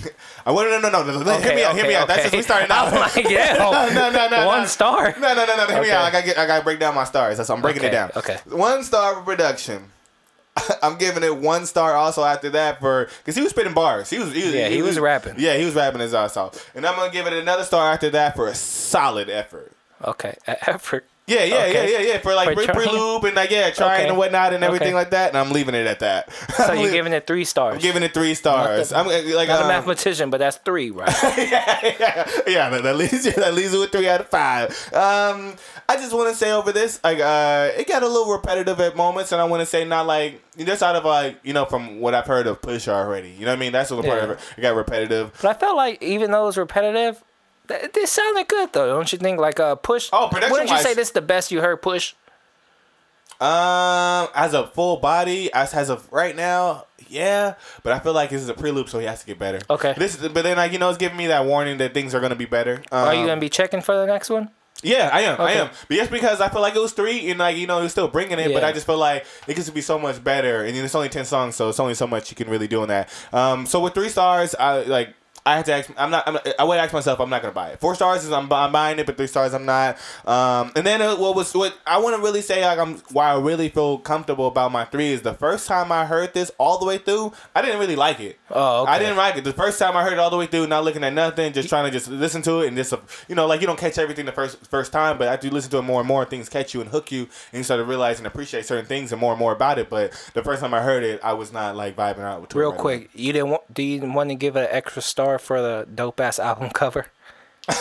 I 0.46 0.52
want 0.52 0.70
no, 0.70 0.80
no, 0.80 0.90
no, 0.90 1.04
no. 1.04 1.20
no. 1.24 1.24
hear 1.24 1.34
Okay, 1.40 1.56
me 1.56 1.64
out. 1.64 1.76
Hear 1.76 1.84
me 1.84 1.90
okay, 1.90 1.96
out. 1.96 2.08
That's 2.08 2.24
just 2.24 2.36
we 2.36 2.42
starting 2.42 2.70
out. 2.72 2.94
I'm 2.94 3.00
like, 3.00 3.16
yeah. 3.30 3.54
no, 3.58 3.72
no, 4.12 4.30
no, 4.30 4.48
One 4.48 4.62
no. 4.62 4.66
star. 4.66 5.14
No, 5.20 5.34
no, 5.34 5.46
no, 5.46 5.56
no. 5.56 5.68
Hear 5.68 5.82
me 5.82 5.92
out. 5.92 6.04
I 6.06 6.12
gotta 6.12 6.26
get. 6.26 6.38
I 6.38 6.46
gotta 6.46 6.64
break 6.64 6.80
down 6.80 6.96
my 6.96 7.04
stars. 7.04 7.38
That's 7.38 7.50
I'm 7.50 7.62
breaking 7.62 7.84
it 7.84 7.92
down. 7.92 8.12
okay. 8.16 8.38
One 8.50 8.84
star 8.84 9.16
for 9.16 9.22
production. 9.22 9.92
I'm 10.82 10.98
giving 10.98 11.24
it 11.24 11.36
one 11.36 11.66
star. 11.66 11.96
Also 11.96 12.24
after 12.24 12.50
that 12.52 12.80
for 12.80 13.10
because 13.20 13.36
he 13.36 13.42
was 13.42 13.52
spitting 13.52 13.74
bars. 13.74 14.10
He 14.10 14.20
was. 14.20 14.34
He 14.34 14.44
was 14.46 14.54
Yeah, 14.54 14.70
he 14.70 14.82
was 14.82 15.00
rapping. 15.00 15.36
Yeah, 15.38 15.58
he 15.58 15.66
was 15.66 15.74
rapping 15.76 16.00
his 16.02 16.14
ass 16.14 16.38
off. 16.38 16.70
And 16.76 16.86
I'm 16.86 16.96
gonna 16.96 17.12
give 17.12 17.28
it 17.28 17.34
another 17.34 17.64
star 17.64 17.92
after 17.92 18.10
that 18.12 18.36
for 18.36 18.48
a 18.48 18.56
solid 18.56 19.30
effort. 19.30 19.72
Okay, 20.04 20.38
effort. 20.46 21.06
Yeah, 21.28 21.44
yeah, 21.44 21.56
Okay. 21.56 21.92
yeah, 21.92 22.00
yeah, 22.00 22.08
yeah. 22.14 22.18
For 22.20 22.36
like 22.36 22.50
For 22.50 22.54
pre 22.54 22.68
prelude 22.68 23.24
and 23.24 23.36
like 23.36 23.50
yeah, 23.50 23.72
trying 23.72 24.02
Okay. 24.02 24.10
and 24.10 24.18
whatnot 24.18 24.54
and 24.54 24.64
everything 24.64 24.90
Okay. 24.90 24.94
like 24.96 25.10
that. 25.10 25.30
And 25.30 25.38
I'm 25.40 25.50
leaving 25.52 25.74
it 25.74 25.88
at 25.88 26.00
that. 26.02 26.32
So 26.56 26.74
you're 26.74 26.92
giving 26.92 27.14
it 27.14 27.26
three 27.26 27.46
stars. 27.46 27.76
I'm 27.76 27.82
giving 27.82 28.04
it 28.04 28.14
three 28.14 28.36
stars. 28.36 28.94
I'm 28.94 29.08
uh, 29.08 29.36
like 29.36 29.48
Not 29.48 29.62
a 29.62 29.64
um, 29.64 29.68
mathematician, 29.70 30.30
but 30.30 30.38
that's 30.38 30.58
three, 30.58 30.92
right? 30.92 31.10
yeah, 31.38 31.80
yeah, 32.00 32.30
yeah. 32.46 32.70
that, 32.70 32.84
that 32.84 32.96
leaves 32.96 33.26
you 33.26 33.32
that 33.32 33.56
leaves 33.56 33.74
you 33.74 33.80
with 33.80 33.92
three 33.92 34.08
out 34.08 34.22
of 34.22 34.28
five. 34.28 34.70
Um, 34.94 35.56
I 35.90 35.96
just 35.96 36.14
want 36.14 36.30
to 36.30 36.36
say 36.36 36.52
over 36.52 36.72
this, 36.72 37.00
like, 37.04 37.20
uh, 37.20 37.70
it 37.76 37.88
got 37.88 38.04
a 38.04 38.08
little 38.08 38.32
repetitive 38.32 38.80
at 38.80 38.96
moments, 38.96 39.32
and 39.32 39.42
I 39.42 39.46
want 39.46 39.62
to 39.62 39.66
say 39.66 39.84
not 39.84 40.06
like 40.06 40.42
just 40.60 40.84
out 40.84 40.96
of 40.96 41.06
like 41.06 41.40
you 41.44 41.54
know 41.54 41.66
from 41.66 42.00
what 42.02 42.14
I've 42.14 42.28
heard 42.28 42.46
of 42.46 42.62
Pusha 42.62 42.90
already. 42.90 43.30
You 43.32 43.46
know 43.46 43.52
what 43.52 43.58
I 43.58 43.60
mean? 43.60 43.72
That's 43.72 43.90
what 43.90 44.06
part 44.06 44.18
Yeah. 44.20 44.24
of 44.26 44.30
it. 44.32 44.40
It 44.58 44.62
got 44.62 44.76
repetitive. 44.76 45.32
But 45.42 45.56
I 45.56 45.60
felt 45.60 45.76
like 45.76 46.04
even 46.04 46.30
though 46.30 46.44
it 46.44 46.46
was 46.46 46.58
repetitive, 46.58 47.24
th- 47.68 47.92
they 47.94 48.06
sounded 48.06 48.48
good 48.48 48.74
though. 48.74 48.88
Don't 48.88 49.12
you 49.12 49.18
think? 49.20 49.40
Like 49.40 49.60
uh, 49.60 49.76
push. 49.76 50.10
Oh, 50.14 50.28
production. 50.30 50.52
Wouldn't 50.52 50.70
you 50.72 50.78
say 50.80 50.94
this 50.94 51.08
is 51.10 51.14
the 51.14 51.22
best 51.22 51.52
you 51.52 51.62
heard? 51.62 51.82
Push. 51.82 52.14
Um, 53.42 54.30
as 54.34 54.54
a 54.54 54.68
full 54.68 54.98
body, 54.98 55.52
as 55.52 55.74
as 55.74 55.90
of 55.90 56.08
right 56.12 56.34
now, 56.36 56.86
yeah. 57.10 57.56
But 57.84 57.92
I 57.92 58.00
feel 58.00 58.14
like 58.14 58.30
this 58.30 58.42
is 58.42 58.48
a 58.48 58.54
prelude, 58.54 58.88
so 58.88 59.00
he 59.00 59.06
has 59.08 59.20
to 59.22 59.26
get 59.26 59.38
better. 59.38 59.60
Okay. 59.70 59.94
This, 59.98 60.16
is, 60.22 60.30
but 60.30 60.44
then 60.44 60.56
like 60.56 60.72
you 60.72 60.80
know, 60.80 60.88
it's 60.90 60.98
giving 60.98 61.18
me 61.18 61.28
that 61.28 61.46
warning 61.46 61.78
that 61.80 61.94
things 61.94 62.16
are 62.16 62.22
gonna 62.22 62.36
be 62.36 62.46
better. 62.46 62.82
Are 62.94 63.14
you 63.14 63.22
Um, 63.22 63.28
gonna 63.28 63.42
be 63.42 63.50
checking 63.50 63.82
for 63.82 63.96
the 63.98 64.06
next 64.06 64.30
one? 64.30 64.52
Yeah, 64.84 65.10
I 65.12 65.22
am. 65.22 65.42
I 65.42 65.52
am. 65.54 65.70
But 65.90 65.96
just 65.96 66.12
because 66.12 66.40
I 66.42 66.48
feel 66.50 66.62
like 66.62 66.76
it 66.76 66.82
was 66.82 66.94
three, 66.94 67.30
and 67.30 67.40
like 67.40 67.58
you 67.58 67.68
know, 67.68 67.78
he 67.78 67.84
was 67.84 67.92
still 67.92 68.08
bringing 68.08 68.40
it, 68.40 68.54
but 68.54 68.64
I 68.64 68.72
just 68.72 68.86
feel 68.86 68.98
like 68.98 69.26
it 69.48 69.56
could 69.56 69.74
be 69.74 69.82
so 69.82 70.00
much 70.00 70.24
better. 70.24 70.64
And 70.64 70.76
it's 70.78 70.96
only 70.96 71.10
ten 71.10 71.26
songs, 71.26 71.56
so 71.56 71.68
it's 71.68 71.80
only 71.80 71.94
so 71.96 72.08
much 72.08 72.30
you 72.32 72.38
can 72.38 72.50
really 72.50 72.68
do 72.70 72.84
in 72.84 72.90
that. 72.90 73.10
Um, 73.34 73.66
so 73.66 73.82
with 73.82 73.94
three 73.94 74.10
stars, 74.10 74.56
I 74.56 74.84
like. 74.84 75.14
I 75.48 75.58
had 75.58 75.66
to 75.66 75.74
ask. 75.74 75.92
I'm 75.96 76.10
not. 76.10 76.28
I'm, 76.28 76.40
I 76.58 76.64
would 76.64 76.80
ask 76.80 76.92
myself. 76.92 77.20
I'm 77.20 77.30
not 77.30 77.44
gonna 77.44 77.54
buy 77.54 77.70
it. 77.70 77.80
Four 77.80 77.94
stars 77.94 78.26
is 78.26 78.32
I'm, 78.32 78.52
I'm 78.52 78.72
buying 78.72 78.98
it, 78.98 79.06
but 79.06 79.16
three 79.16 79.28
stars 79.28 79.54
I'm 79.54 79.66
not. 79.66 79.96
Um, 80.26 80.72
and 80.76 80.84
then 80.86 81.04
uh, 81.04 81.16
what 81.18 81.36
was 81.36 81.54
what 81.54 81.78
I 81.86 82.00
want 82.00 82.16
to 82.16 82.22
really 82.22 82.42
say 82.42 82.66
like 82.66 82.80
I'm 82.80 82.96
why 83.12 83.30
I 83.30 83.40
really 83.40 83.70
feel 83.70 84.00
comfortable 84.00 84.48
about 84.48 84.72
my 84.72 84.86
three 84.86 85.12
is 85.12 85.22
the 85.22 85.36
first 85.36 85.68
time 85.68 85.92
I 85.92 86.06
heard 86.06 86.34
this 86.34 86.52
all 86.58 86.80
the 86.80 86.86
way 86.86 86.98
through, 86.98 87.32
I 87.54 87.62
didn't 87.62 87.80
really 87.80 87.96
like 87.96 88.20
it. 88.20 88.40
Oh, 88.50 88.84
okay. 88.84 88.94
I 88.94 89.00
didn't 89.00 89.18
like 89.18 89.38
it. 89.38 89.44
The 89.44 89.54
first 89.54 89.78
time 89.78 89.96
I 89.96 90.04
heard 90.04 90.14
it 90.14 90.20
all 90.20 90.32
the 90.32 90.38
way 90.38 90.48
through, 90.48 90.66
not 90.66 90.84
looking 90.84 91.04
at 91.04 91.14
nothing, 91.14 91.54
just 91.54 91.70
trying 91.70 91.86
to 91.86 91.92
just 91.92 92.10
listen 92.10 92.42
to 92.44 92.62
it 92.62 92.70
and 92.70 92.76
just 92.76 92.94
you 93.30 93.36
know 93.36 93.46
like 93.46 93.62
you 93.62 93.68
don't 93.68 93.80
catch 93.80 94.00
everything 94.00 94.26
the 94.26 94.32
first 94.32 94.66
first 94.66 94.92
time, 94.92 95.20
but 95.20 95.28
after 95.28 95.46
you 95.46 95.54
listen 95.54 95.70
to 95.70 95.78
it 95.78 95.84
more 95.84 96.02
and 96.02 96.08
more, 96.08 96.26
things 96.26 96.50
catch 96.50 96.74
you 96.74 96.82
and 96.82 96.90
hook 96.90 97.12
you, 97.12 97.22
and 97.52 97.60
you 97.60 97.64
start 97.64 97.80
to 97.80 97.86
realize 97.86 98.18
and 98.18 98.26
appreciate 98.26 98.66
certain 98.66 98.88
things 98.88 99.12
and 99.12 99.22
more 99.22 99.34
and 99.34 99.40
more 99.40 99.54
about 99.54 99.78
it. 99.78 99.92
But 99.92 100.12
the 100.34 100.44
first 100.44 100.62
time 100.62 100.74
I 100.74 100.82
heard 100.82 101.04
it, 101.04 101.20
I 101.24 101.34
was 101.34 101.54
not 101.54 101.76
like 101.76 101.96
vibing 101.96 102.22
out 102.22 102.42
with 102.42 102.50
it 102.50 102.58
Real 102.58 102.72
right 102.72 102.80
quick, 102.80 103.10
you 103.14 103.32
didn't 103.32 103.52
want? 103.52 103.72
Do 103.72 103.84
you 103.84 104.02
want 104.02 104.30
to 104.30 104.36
give 104.36 104.56
it 104.56 104.72
an 104.72 104.76
extra 104.76 105.04
star 105.04 105.35
for 105.40 105.62
the 105.62 105.88
dope 105.94 106.20
ass 106.20 106.40
album 106.40 106.70
cover? 106.70 107.08
yeah, 107.68 107.74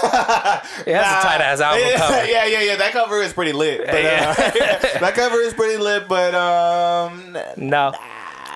that's 0.86 1.24
a 1.24 1.28
tight 1.28 1.40
ass 1.42 1.60
album 1.60 1.86
yeah, 1.90 1.96
cover. 1.98 2.26
Yeah, 2.26 2.46
yeah, 2.46 2.60
yeah. 2.62 2.76
That 2.76 2.92
cover 2.92 3.20
is 3.20 3.32
pretty 3.34 3.52
lit. 3.52 3.80
But, 3.84 3.94
uh, 4.04 4.34
that 5.00 5.12
cover 5.14 5.36
is 5.40 5.52
pretty 5.52 5.76
lit, 5.76 6.08
but 6.08 6.34
um, 6.34 7.36
No. 7.56 7.92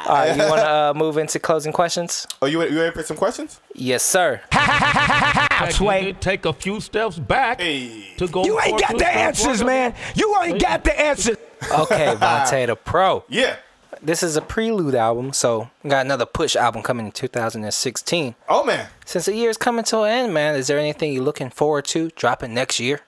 All 0.06 0.14
right, 0.14 0.34
you 0.34 0.42
want 0.44 0.60
to 0.60 0.66
uh, 0.70 0.92
move 0.96 1.18
into 1.18 1.38
closing 1.38 1.72
questions? 1.72 2.26
oh, 2.40 2.46
you 2.46 2.62
you 2.62 2.80
ready 2.80 2.94
for 2.94 3.02
some 3.02 3.16
questions? 3.16 3.60
Yes, 3.74 4.02
sir. 4.02 4.40
That's 4.52 5.80
You 5.80 6.14
take 6.14 6.46
a 6.46 6.52
few 6.52 6.80
steps 6.80 7.18
back 7.18 7.60
Hey. 7.60 8.14
to 8.16 8.26
go. 8.28 8.44
You 8.44 8.58
ain't 8.60 8.80
got 8.80 8.96
the 8.96 9.06
answers, 9.06 9.58
forward. 9.58 9.66
man. 9.66 9.94
You 10.14 10.34
ain't 10.42 10.62
got 10.62 10.84
the 10.84 10.98
answers. 10.98 11.36
Okay, 11.62 12.14
Vonte 12.16 12.66
the 12.68 12.76
Pro. 12.76 13.24
Yeah. 13.28 13.56
This 14.02 14.22
is 14.22 14.36
a 14.36 14.40
prelude 14.40 14.94
album, 14.94 15.32
so 15.32 15.70
we 15.82 15.90
got 15.90 16.04
another 16.06 16.26
push 16.26 16.54
album 16.56 16.82
coming 16.82 17.06
in 17.06 17.12
2016. 17.12 18.34
Oh 18.48 18.64
man. 18.64 18.88
Since 19.04 19.26
the 19.26 19.34
year's 19.34 19.56
coming 19.56 19.84
to 19.86 20.02
an 20.02 20.10
end, 20.10 20.34
man, 20.34 20.54
is 20.54 20.66
there 20.68 20.78
anything 20.78 21.12
you're 21.12 21.22
looking 21.24 21.50
forward 21.50 21.84
to 21.86 22.10
dropping 22.10 22.54
next 22.54 22.78
year? 22.78 23.00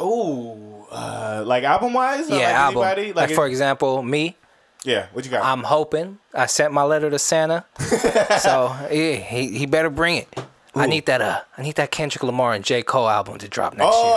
Oh, 0.00 0.88
uh, 0.90 1.42
like 1.46 1.62
album 1.64 1.92
wise? 1.92 2.28
yeah, 2.28 2.36
like 2.36 2.44
album. 2.46 2.82
Anybody? 2.82 3.12
Like, 3.12 3.30
it- 3.30 3.34
for 3.34 3.46
example, 3.46 4.02
me. 4.02 4.36
yeah. 4.84 5.06
What 5.12 5.24
you 5.24 5.30
got? 5.30 5.44
I'm 5.44 5.62
hoping. 5.62 6.18
I 6.34 6.46
sent 6.46 6.72
my 6.72 6.82
letter 6.82 7.10
to 7.10 7.18
Santa, 7.18 7.64
so 8.40 8.74
yeah, 8.90 9.14
he 9.14 9.56
he 9.56 9.66
better 9.66 9.88
bring 9.90 10.16
it. 10.18 10.28
I 10.76 10.86
need 10.86 11.06
that 11.06 11.20
uh, 11.20 11.40
I 11.56 11.62
need 11.62 11.76
that 11.76 11.90
Kendrick 11.90 12.22
Lamar 12.22 12.52
and 12.52 12.64
J 12.64 12.82
Cole 12.82 13.08
album 13.08 13.38
to 13.38 13.48
drop 13.48 13.76
next 13.76 13.94
year. 13.96 14.14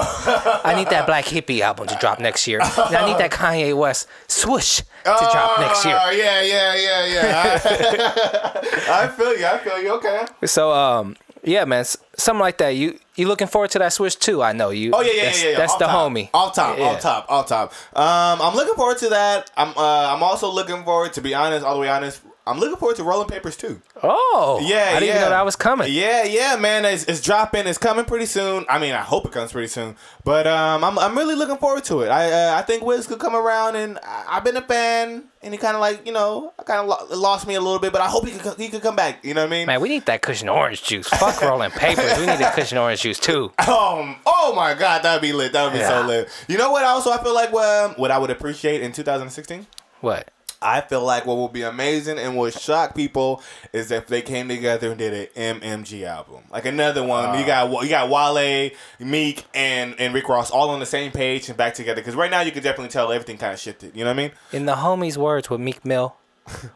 I 0.63 0.73
need 0.75 0.89
that 0.89 1.05
Black 1.05 1.25
Hippy 1.25 1.61
album 1.61 1.87
to 1.87 1.95
drop 1.99 2.19
next 2.19 2.47
year. 2.47 2.59
And 2.61 2.95
I 2.95 3.05
need 3.05 3.17
that 3.19 3.31
Kanye 3.39 3.75
West 3.77 4.07
swoosh 4.27 4.79
to 4.79 4.85
drop 5.03 5.59
next 5.59 5.85
year. 5.85 5.97
Oh 6.01 6.09
yeah, 6.11 6.41
yeah, 6.41 6.75
yeah, 6.75 7.05
yeah. 7.05 8.51
I 8.89 9.07
feel 9.07 9.37
you. 9.37 9.45
I 9.45 9.57
feel 9.59 9.81
you. 9.81 9.91
Okay. 9.95 10.25
So 10.45 10.71
um, 10.71 11.15
yeah, 11.43 11.65
man, 11.65 11.85
something 12.17 12.39
like 12.41 12.57
that. 12.57 12.69
You 12.69 12.99
you 13.15 13.27
looking 13.27 13.47
forward 13.47 13.71
to 13.71 13.79
that 13.79 13.93
switch 13.93 14.17
too? 14.19 14.41
I 14.41 14.51
know 14.53 14.69
you. 14.71 14.91
Oh 14.93 15.01
yeah, 15.01 15.11
yeah, 15.13 15.23
that's, 15.25 15.43
yeah, 15.43 15.49
yeah. 15.51 15.57
That's 15.57 15.75
the 15.75 15.85
top. 15.85 16.11
homie. 16.11 16.29
Off 16.33 16.55
top, 16.55 16.77
Yeah. 16.77 16.85
off 16.85 17.01
top, 17.01 17.25
off 17.29 17.47
top. 17.47 17.71
Um, 17.95 18.41
I'm 18.41 18.55
looking 18.55 18.75
forward 18.75 18.97
to 18.99 19.09
that. 19.09 19.51
I'm 19.55 19.69
uh, 19.77 20.13
I'm 20.15 20.23
also 20.23 20.49
looking 20.49 20.83
forward 20.83 21.13
to 21.13 21.21
be 21.21 21.33
honest, 21.33 21.63
all 21.65 21.75
the 21.75 21.81
way 21.81 21.89
honest. 21.89 22.21
I'm 22.47 22.59
looking 22.59 22.77
forward 22.77 22.95
to 22.97 23.03
Rolling 23.03 23.27
Papers 23.27 23.55
too. 23.57 23.81
Oh, 24.01 24.59
Yeah, 24.63 24.91
I 24.95 24.99
didn't 24.99 25.03
yeah. 25.07 25.09
even 25.09 25.21
know 25.21 25.29
that 25.31 25.45
was 25.45 25.55
coming. 25.55 25.91
Yeah, 25.91 26.23
yeah, 26.23 26.55
man. 26.55 26.85
It's, 26.85 27.03
it's 27.05 27.21
dropping. 27.21 27.67
It's 27.67 27.77
coming 27.77 28.05
pretty 28.05 28.25
soon. 28.25 28.65
I 28.69 28.79
mean, 28.79 28.93
I 28.93 29.01
hope 29.01 29.25
it 29.25 29.31
comes 29.31 29.51
pretty 29.51 29.67
soon. 29.67 29.95
But 30.23 30.47
um, 30.47 30.83
I'm, 30.83 30.97
I'm 30.97 31.17
really 31.17 31.35
looking 31.35 31.57
forward 31.57 31.83
to 31.85 32.01
it. 32.01 32.09
I 32.09 32.31
uh, 32.31 32.57
I 32.57 32.61
think 32.63 32.83
Wiz 32.83 33.07
could 33.07 33.19
come 33.19 33.35
around, 33.35 33.75
and 33.75 33.97
I, 34.03 34.25
I've 34.29 34.43
been 34.43 34.57
a 34.57 34.61
fan, 34.61 35.23
and 35.41 35.53
he 35.53 35.57
kind 35.57 35.75
of 35.75 35.81
like 35.81 36.05
you 36.05 36.11
know, 36.13 36.53
kind 36.65 36.79
of 36.81 36.87
lo- 36.87 37.17
lost 37.17 37.47
me 37.47 37.55
a 37.55 37.61
little 37.61 37.79
bit. 37.79 37.91
But 37.93 38.01
I 38.01 38.07
hope 38.07 38.27
he 38.27 38.37
could 38.37 38.57
he 38.57 38.69
could 38.69 38.81
come 38.81 38.95
back. 38.95 39.23
You 39.23 39.33
know 39.33 39.41
what 39.41 39.47
I 39.47 39.51
mean? 39.51 39.67
Man, 39.67 39.79
we 39.81 39.89
need 39.89 40.05
that 40.07 40.21
cushion 40.21 40.49
orange 40.49 40.83
juice. 40.83 41.07
Fuck 41.07 41.41
rolling 41.41 41.71
papers. 41.71 42.17
We 42.19 42.25
need 42.25 42.39
that 42.39 42.53
cushion 42.55 42.77
orange 42.77 43.01
juice 43.01 43.19
too. 43.19 43.51
Um, 43.67 44.15
oh 44.25 44.53
my 44.55 44.73
god, 44.73 45.03
that'd 45.03 45.21
be 45.21 45.33
lit. 45.33 45.53
That'd 45.53 45.73
be 45.73 45.79
Yeah. 45.79 46.01
so 46.01 46.07
lit. 46.07 46.29
You 46.47 46.57
know 46.57 46.71
what? 46.71 46.83
Also, 46.83 47.11
I 47.11 47.21
feel 47.23 47.33
like 47.33 47.51
well, 47.53 47.89
what 47.97 48.11
I 48.11 48.17
would 48.17 48.29
appreciate 48.29 48.81
in 48.81 48.91
2016. 48.91 49.65
What? 50.01 50.29
I 50.61 50.81
feel 50.81 51.03
like 51.03 51.25
what 51.25 51.37
will 51.37 51.49
be 51.49 51.61
amazing 51.61 52.17
and 52.17 52.35
will 52.35 52.49
shock 52.49 52.95
people 52.95 53.41
is 53.73 53.91
if 53.91 54.07
they 54.07 54.21
came 54.21 54.47
together 54.47 54.89
and 54.89 54.97
did 54.97 55.29
an 55.35 55.59
MMG 55.59 56.03
album, 56.03 56.43
like 56.49 56.65
another 56.65 57.03
one. 57.03 57.37
you 57.37 57.45
ah. 57.45 57.67
got 57.67 57.83
you 57.83 57.89
got 57.89 58.09
Wale, 58.09 58.71
Meek, 58.99 59.45
and 59.53 59.95
and 59.99 60.13
Rick 60.13 60.29
Ross 60.29 60.49
all 60.49 60.69
on 60.69 60.79
the 60.79 60.85
same 60.85 61.11
page 61.11 61.49
and 61.49 61.57
back 61.57 61.73
together. 61.73 62.01
Because 62.01 62.15
right 62.15 62.31
now 62.31 62.41
you 62.41 62.51
can 62.51 62.63
definitely 62.63 62.89
tell 62.89 63.11
everything 63.11 63.37
kind 63.37 63.53
of 63.53 63.59
shifted. 63.59 63.95
You 63.95 64.03
know 64.03 64.11
what 64.11 64.19
I 64.19 64.23
mean? 64.23 64.31
In 64.51 64.65
the 64.65 64.75
homies' 64.75 65.17
words 65.17 65.49
with 65.49 65.61
Meek 65.61 65.85
Mill, 65.85 66.15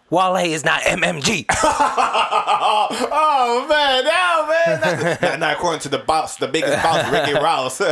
Wale 0.09 0.35
is 0.37 0.65
not 0.65 0.81
MMG. 0.81 1.45
oh 3.13 3.65
man, 3.69 4.03
no 4.05 4.47
man, 4.47 5.19
not, 5.21 5.39
not 5.39 5.53
according 5.53 5.79
to 5.81 5.89
the 5.89 5.99
boss, 5.99 6.37
the 6.37 6.47
biggest 6.47 6.81
boss, 6.83 7.11
Ricky 7.11 7.33
Ross. 7.33 7.81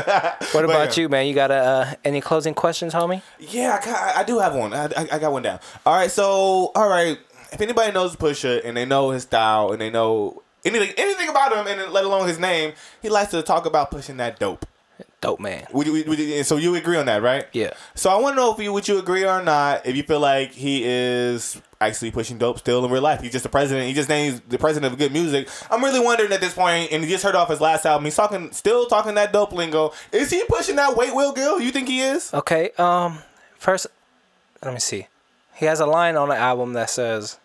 What 0.53 0.65
about 0.65 0.97
you, 0.97 1.09
man? 1.09 1.27
You 1.27 1.33
got 1.33 1.51
uh, 1.51 1.93
any 2.03 2.21
closing 2.21 2.53
questions, 2.53 2.93
homie? 2.93 3.21
Yeah, 3.39 3.79
I, 3.83 4.21
I 4.21 4.23
do 4.23 4.39
have 4.39 4.55
one. 4.55 4.73
I, 4.73 4.85
I, 4.85 5.07
I 5.13 5.19
got 5.19 5.31
one 5.31 5.43
down. 5.43 5.59
All 5.85 5.95
right, 5.95 6.11
so 6.11 6.71
all 6.75 6.89
right, 6.89 7.17
if 7.51 7.61
anybody 7.61 7.91
knows 7.91 8.15
Pusha 8.15 8.61
and 8.65 8.75
they 8.75 8.85
know 8.85 9.11
his 9.11 9.23
style 9.23 9.71
and 9.71 9.81
they 9.81 9.89
know 9.89 10.41
anything 10.65 10.93
anything 10.97 11.29
about 11.29 11.53
him 11.53 11.67
and 11.67 11.91
let 11.91 12.03
alone 12.03 12.27
his 12.27 12.39
name, 12.39 12.73
he 13.01 13.09
likes 13.09 13.31
to 13.31 13.41
talk 13.41 13.65
about 13.65 13.91
pushing 13.91 14.17
that 14.17 14.39
dope. 14.39 14.65
Dope 15.21 15.39
man. 15.39 15.65
Would 15.73 15.87
you, 15.87 16.03
would 16.07 16.17
you- 16.19 16.43
so 16.43 16.55
you 16.57 16.75
agree 16.75 16.95
on 16.97 17.05
that, 17.07 17.21
right? 17.21 17.45
Yeah. 17.51 17.73
So 17.95 18.09
I 18.09 18.15
want 18.19 18.35
to 18.35 18.41
know 18.41 18.53
if 18.53 18.59
you 18.59 18.71
would 18.71 18.87
you 18.87 18.99
agree 18.99 19.25
or 19.25 19.41
not 19.43 19.85
if 19.85 19.95
you 19.95 20.03
feel 20.03 20.19
like 20.21 20.51
he 20.53 20.83
is 20.85 21.61
actually 21.81 22.11
pushing 22.11 22.37
dope 22.37 22.59
still 22.59 22.83
in 22.85 22.91
real 22.91 23.01
life. 23.01 23.21
He's 23.21 23.31
just 23.31 23.43
the 23.43 23.49
president. 23.49 23.87
He 23.87 23.93
just 23.93 24.07
named 24.09 24.41
the 24.49 24.57
president 24.57 24.91
of 24.93 24.99
good 24.99 25.11
music. 25.11 25.47
I'm 25.69 25.83
really 25.83 25.99
wondering 25.99 26.31
at 26.31 26.39
this 26.41 26.53
point, 26.53 26.91
and 26.91 27.03
he 27.03 27.09
just 27.09 27.23
heard 27.23 27.35
off 27.35 27.49
his 27.49 27.59
last 27.61 27.85
album. 27.85 28.05
He's 28.05 28.15
talking, 28.15 28.51
still 28.53 28.85
talking 28.87 29.15
that 29.15 29.31
dope 29.33 29.51
lingo. 29.53 29.91
Is 30.11 30.29
he 30.29 30.43
pushing 30.47 30.75
that 30.77 30.95
weight, 30.95 31.13
Will 31.13 31.31
Gill? 31.33 31.59
You 31.59 31.71
think 31.71 31.87
he 31.89 32.01
is? 32.01 32.33
Okay. 32.33 32.71
Um. 32.77 33.19
First, 33.57 33.87
let 34.63 34.73
me 34.73 34.79
see. 34.79 35.07
He 35.55 35.65
has 35.65 35.79
a 35.81 35.85
line 35.85 36.15
on 36.15 36.29
the 36.29 36.35
album 36.37 36.73
that 36.73 36.89
says, 36.89 37.37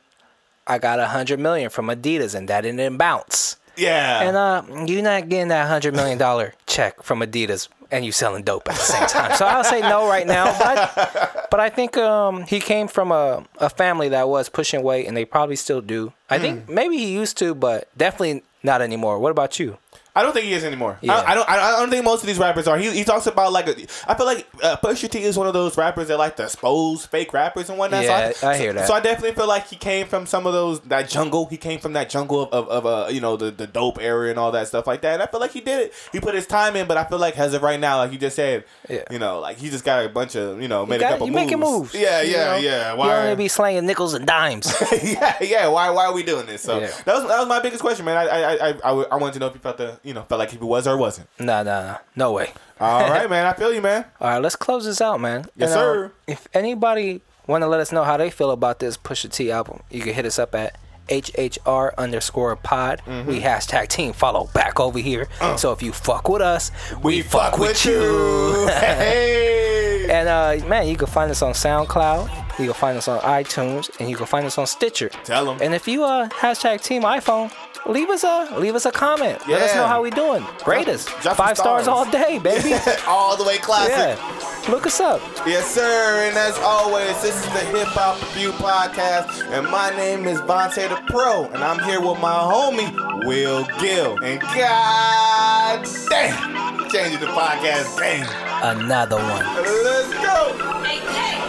"I 0.66 0.78
got 0.78 1.00
a 1.00 1.08
hundred 1.08 1.40
million 1.40 1.70
from 1.70 1.86
Adidas, 1.88 2.34
and 2.36 2.48
that 2.48 2.60
didn't 2.62 2.96
bounce." 2.98 3.56
Yeah. 3.76 4.22
And 4.22 4.36
uh, 4.36 4.84
you're 4.86 5.02
not 5.02 5.28
getting 5.28 5.48
that 5.48 5.66
hundred 5.68 5.94
million 5.94 6.18
dollar 6.18 6.54
check 6.66 7.02
from 7.02 7.20
Adidas, 7.20 7.68
and 7.90 8.04
you 8.04 8.12
selling 8.12 8.42
dope 8.42 8.68
at 8.68 8.74
the 8.76 8.80
same 8.80 9.06
time. 9.06 9.36
So 9.36 9.46
I'll 9.46 9.64
say 9.64 9.80
no 9.80 10.08
right 10.08 10.26
now. 10.26 10.56
But 10.58 11.48
but 11.50 11.60
I 11.60 11.68
think 11.70 11.96
um 11.96 12.42
he 12.42 12.60
came 12.60 12.88
from 12.88 13.12
a 13.12 13.44
a 13.58 13.68
family 13.70 14.08
that 14.10 14.28
was 14.28 14.48
pushing 14.48 14.82
weight, 14.82 15.06
and 15.06 15.16
they 15.16 15.24
probably 15.24 15.56
still 15.56 15.80
do. 15.80 16.12
I 16.30 16.38
think 16.38 16.68
maybe 16.68 16.96
he 16.98 17.12
used 17.12 17.36
to, 17.38 17.54
but 17.54 17.88
definitely 17.96 18.42
not 18.62 18.80
anymore. 18.82 19.18
What 19.18 19.30
about 19.30 19.58
you? 19.58 19.78
I 20.16 20.22
don't 20.22 20.32
think 20.32 20.46
he 20.46 20.52
is 20.52 20.62
anymore. 20.62 20.96
Yeah. 21.00 21.14
I, 21.14 21.32
I 21.32 21.34
don't. 21.34 21.48
I, 21.48 21.54
I 21.76 21.80
don't 21.80 21.90
think 21.90 22.04
most 22.04 22.20
of 22.22 22.28
these 22.28 22.38
rappers 22.38 22.68
are. 22.68 22.78
He, 22.78 22.88
he 22.90 23.02
talks 23.04 23.26
about 23.26 23.52
like. 23.52 23.66
A, 23.66 23.72
I 24.06 24.14
feel 24.14 24.26
like 24.26 24.46
uh, 24.62 24.76
Pusha 24.76 25.10
T 25.10 25.22
is 25.22 25.36
one 25.36 25.48
of 25.48 25.54
those 25.54 25.76
rappers 25.76 26.06
that 26.08 26.18
like 26.18 26.36
to 26.36 26.44
expose 26.44 27.04
fake 27.04 27.32
rappers 27.32 27.68
and 27.68 27.76
whatnot. 27.78 28.04
Yeah, 28.04 28.30
so 28.32 28.48
I 28.48 28.56
hear 28.56 28.72
that. 28.74 28.86
So 28.86 28.94
I 28.94 29.00
definitely 29.00 29.34
feel 29.34 29.48
like 29.48 29.66
he 29.66 29.74
came 29.74 30.06
from 30.06 30.26
some 30.26 30.46
of 30.46 30.52
those 30.52 30.78
that 30.82 31.08
jungle. 31.08 31.46
He 31.46 31.56
came 31.56 31.80
from 31.80 31.94
that 31.94 32.10
jungle 32.10 32.42
of, 32.44 32.52
of, 32.52 32.68
of 32.68 32.86
uh, 32.86 33.08
you 33.10 33.20
know 33.20 33.36
the, 33.36 33.50
the 33.50 33.66
dope 33.66 34.00
area 34.00 34.30
and 34.30 34.38
all 34.38 34.52
that 34.52 34.68
stuff 34.68 34.86
like 34.86 35.00
that. 35.02 35.14
And 35.14 35.22
I 35.22 35.26
feel 35.26 35.40
like 35.40 35.50
he 35.50 35.60
did 35.60 35.80
it. 35.86 35.94
He 36.12 36.20
put 36.20 36.36
his 36.36 36.46
time 36.46 36.76
in, 36.76 36.86
but 36.86 36.96
I 36.96 37.04
feel 37.04 37.18
like 37.18 37.36
as 37.36 37.52
of 37.52 37.62
right 37.62 37.80
now, 37.80 37.96
like 37.98 38.12
you 38.12 38.18
just 38.18 38.36
said, 38.36 38.64
Yeah. 38.88 39.02
you 39.10 39.18
know, 39.18 39.40
like 39.40 39.56
he 39.58 39.68
just 39.68 39.84
got 39.84 40.04
a 40.06 40.08
bunch 40.08 40.36
of 40.36 40.62
you 40.62 40.68
know 40.68 40.86
made 40.86 41.00
got- 41.00 41.06
a 41.06 41.10
couple 41.14 41.26
you 41.26 41.32
moves. 41.32 41.44
making 41.44 41.58
moves. 41.60 41.92
Yeah, 41.94 42.22
you 42.22 42.30
yeah, 42.32 42.44
know? 42.44 42.56
yeah. 42.58 42.92
You 42.92 42.98
Why? 42.98 43.22
only 43.24 43.34
be 43.36 43.48
slanging 43.48 43.84
nickels 43.86 44.14
and 44.14 44.24
dimes. 44.24 44.72
yeah, 45.02 45.36
yeah. 45.40 45.66
Why, 45.66 45.90
why 45.90 46.04
are 46.06 46.12
we 46.14 46.22
doing 46.22 46.46
this? 46.46 46.62
So 46.62 46.78
Yeah. 46.78 46.86
that 47.04 47.14
was 47.14 47.26
that 47.26 47.38
was 47.40 47.48
my 47.48 47.58
biggest 47.60 47.82
question, 47.82 48.04
man. 48.04 48.16
I 48.16 48.28
I, 48.28 48.52
I, 48.52 48.68
I, 48.84 48.90
I 49.10 49.16
wanted 49.16 49.32
to 49.32 49.38
know 49.40 49.46
if 49.48 49.54
you 49.54 49.60
felt 49.60 49.78
the 49.78 49.98
you 50.04 50.14
know 50.14 50.22
felt 50.22 50.38
like 50.38 50.50
he 50.50 50.58
was 50.58 50.86
or 50.86 50.96
wasn't. 50.96 51.28
nah, 51.38 51.62
nah, 51.62 51.82
nah, 51.82 51.98
no 52.14 52.32
way. 52.32 52.52
All 52.80 53.08
right, 53.10 53.28
man. 53.34 53.46
I 53.46 53.52
feel 53.54 53.72
you, 53.72 53.80
man. 53.80 54.04
All 54.20 54.28
right, 54.28 54.38
let's 54.42 54.56
close 54.56 54.84
this 54.84 55.00
out, 55.00 55.20
man. 55.20 55.46
Yes, 55.56 55.70
And, 55.70 55.80
uh, 55.80 55.82
sir. 55.82 56.12
if 56.26 56.46
anybody 56.54 57.22
want 57.46 57.62
to 57.62 57.66
let 57.68 57.80
us 57.80 57.92
know 57.92 58.04
how 58.04 58.16
they 58.16 58.30
feel 58.30 58.50
about 58.50 58.78
this 58.78 58.96
Pusha 58.96 59.30
T 59.30 59.50
album, 59.50 59.82
you 59.90 60.00
can 60.02 60.14
hit 60.14 60.24
us 60.26 60.38
up 60.38 60.54
at 60.54 60.76
HHR 61.08 61.94
underscore 61.98 62.56
pod. 62.56 63.02
Mm-hmm. 63.06 63.28
We 63.28 63.40
hashtag 63.40 63.88
team 63.88 64.12
follow 64.14 64.48
back 64.54 64.80
over 64.80 64.98
here. 64.98 65.28
So 65.58 65.72
if 65.72 65.82
you 65.82 65.92
fuck 65.92 66.28
with 66.28 66.40
us, 66.42 66.70
we, 66.90 66.96
Uh. 66.96 67.00
We 67.02 67.22
fuck 67.22 67.58
with 67.58 67.84
you. 67.84 68.66
hey. 68.72 70.08
And 70.10 70.28
uh, 70.28 70.66
man, 70.66 70.86
you 70.88 70.96
can 70.96 71.06
find 71.06 71.30
us 71.30 71.42
on 71.42 71.52
SoundCloud. 71.52 72.58
You 72.58 72.66
can 72.66 72.74
find 72.74 72.96
us 72.96 73.08
on 73.08 73.18
iTunes, 73.20 73.90
and 73.98 74.08
you 74.08 74.16
can 74.16 74.26
find 74.26 74.46
us 74.46 74.58
on 74.58 74.66
Stitcher. 74.66 75.08
Tell 75.24 75.44
them. 75.46 75.58
And 75.60 75.74
if 75.74 75.88
you 75.88 76.04
uh 76.04 76.28
hashtag 76.28 76.82
Team 76.82 77.02
iPhone, 77.02 77.50
leave 77.86 78.10
us 78.10 78.24
a 78.24 78.48
leave 78.58 78.74
us 78.74 78.86
a 78.86 78.92
comment. 78.92 79.46
Let 79.48 79.62
us 79.62 79.74
know 79.74 79.86
how 79.86 80.02
we 80.02 80.10
doing. 80.10 80.44
Rate 80.66 80.88
us 80.88 81.08
five 81.08 81.56
stars. 81.56 81.84
stars. 81.84 81.88
all 81.88 82.10
day, 82.10 82.38
baby. 82.38 82.74
All 83.06 83.36
the 83.36 83.44
way 83.44 83.58
classic. 83.58 84.18
yeah, 84.18 84.70
look 84.70 84.86
us 84.86 85.00
up. 85.00 85.20
Yes, 85.46 85.66
sir. 85.66 86.26
And 86.28 86.36
as 86.36 86.56
always, 86.58 87.20
this 87.22 87.36
is 87.36 87.52
the 87.52 87.60
Hip 87.76 87.88
Hop 87.88 88.20
Review 88.34 88.52
Podcast. 88.52 89.44
And 89.50 89.68
my 89.70 89.90
name 89.90 90.26
is 90.26 90.40
Vonte 90.40 90.88
the 90.88 91.00
Pro. 91.12 91.44
And 91.46 91.62
I'm 91.62 91.78
here 91.84 92.00
with 92.00 92.20
my 92.20 92.32
homie, 92.32 93.26
Will 93.26 93.66
Gill. 93.80 94.18
And 94.22 94.40
God 94.40 95.86
damn, 96.08 96.88
changing 96.90 97.20
the 97.20 97.26
podcast 97.26 97.98
game. 97.98 98.26
Another 98.62 99.16
one. 99.16 99.44
Let's 99.84 100.12
go. 100.14 101.43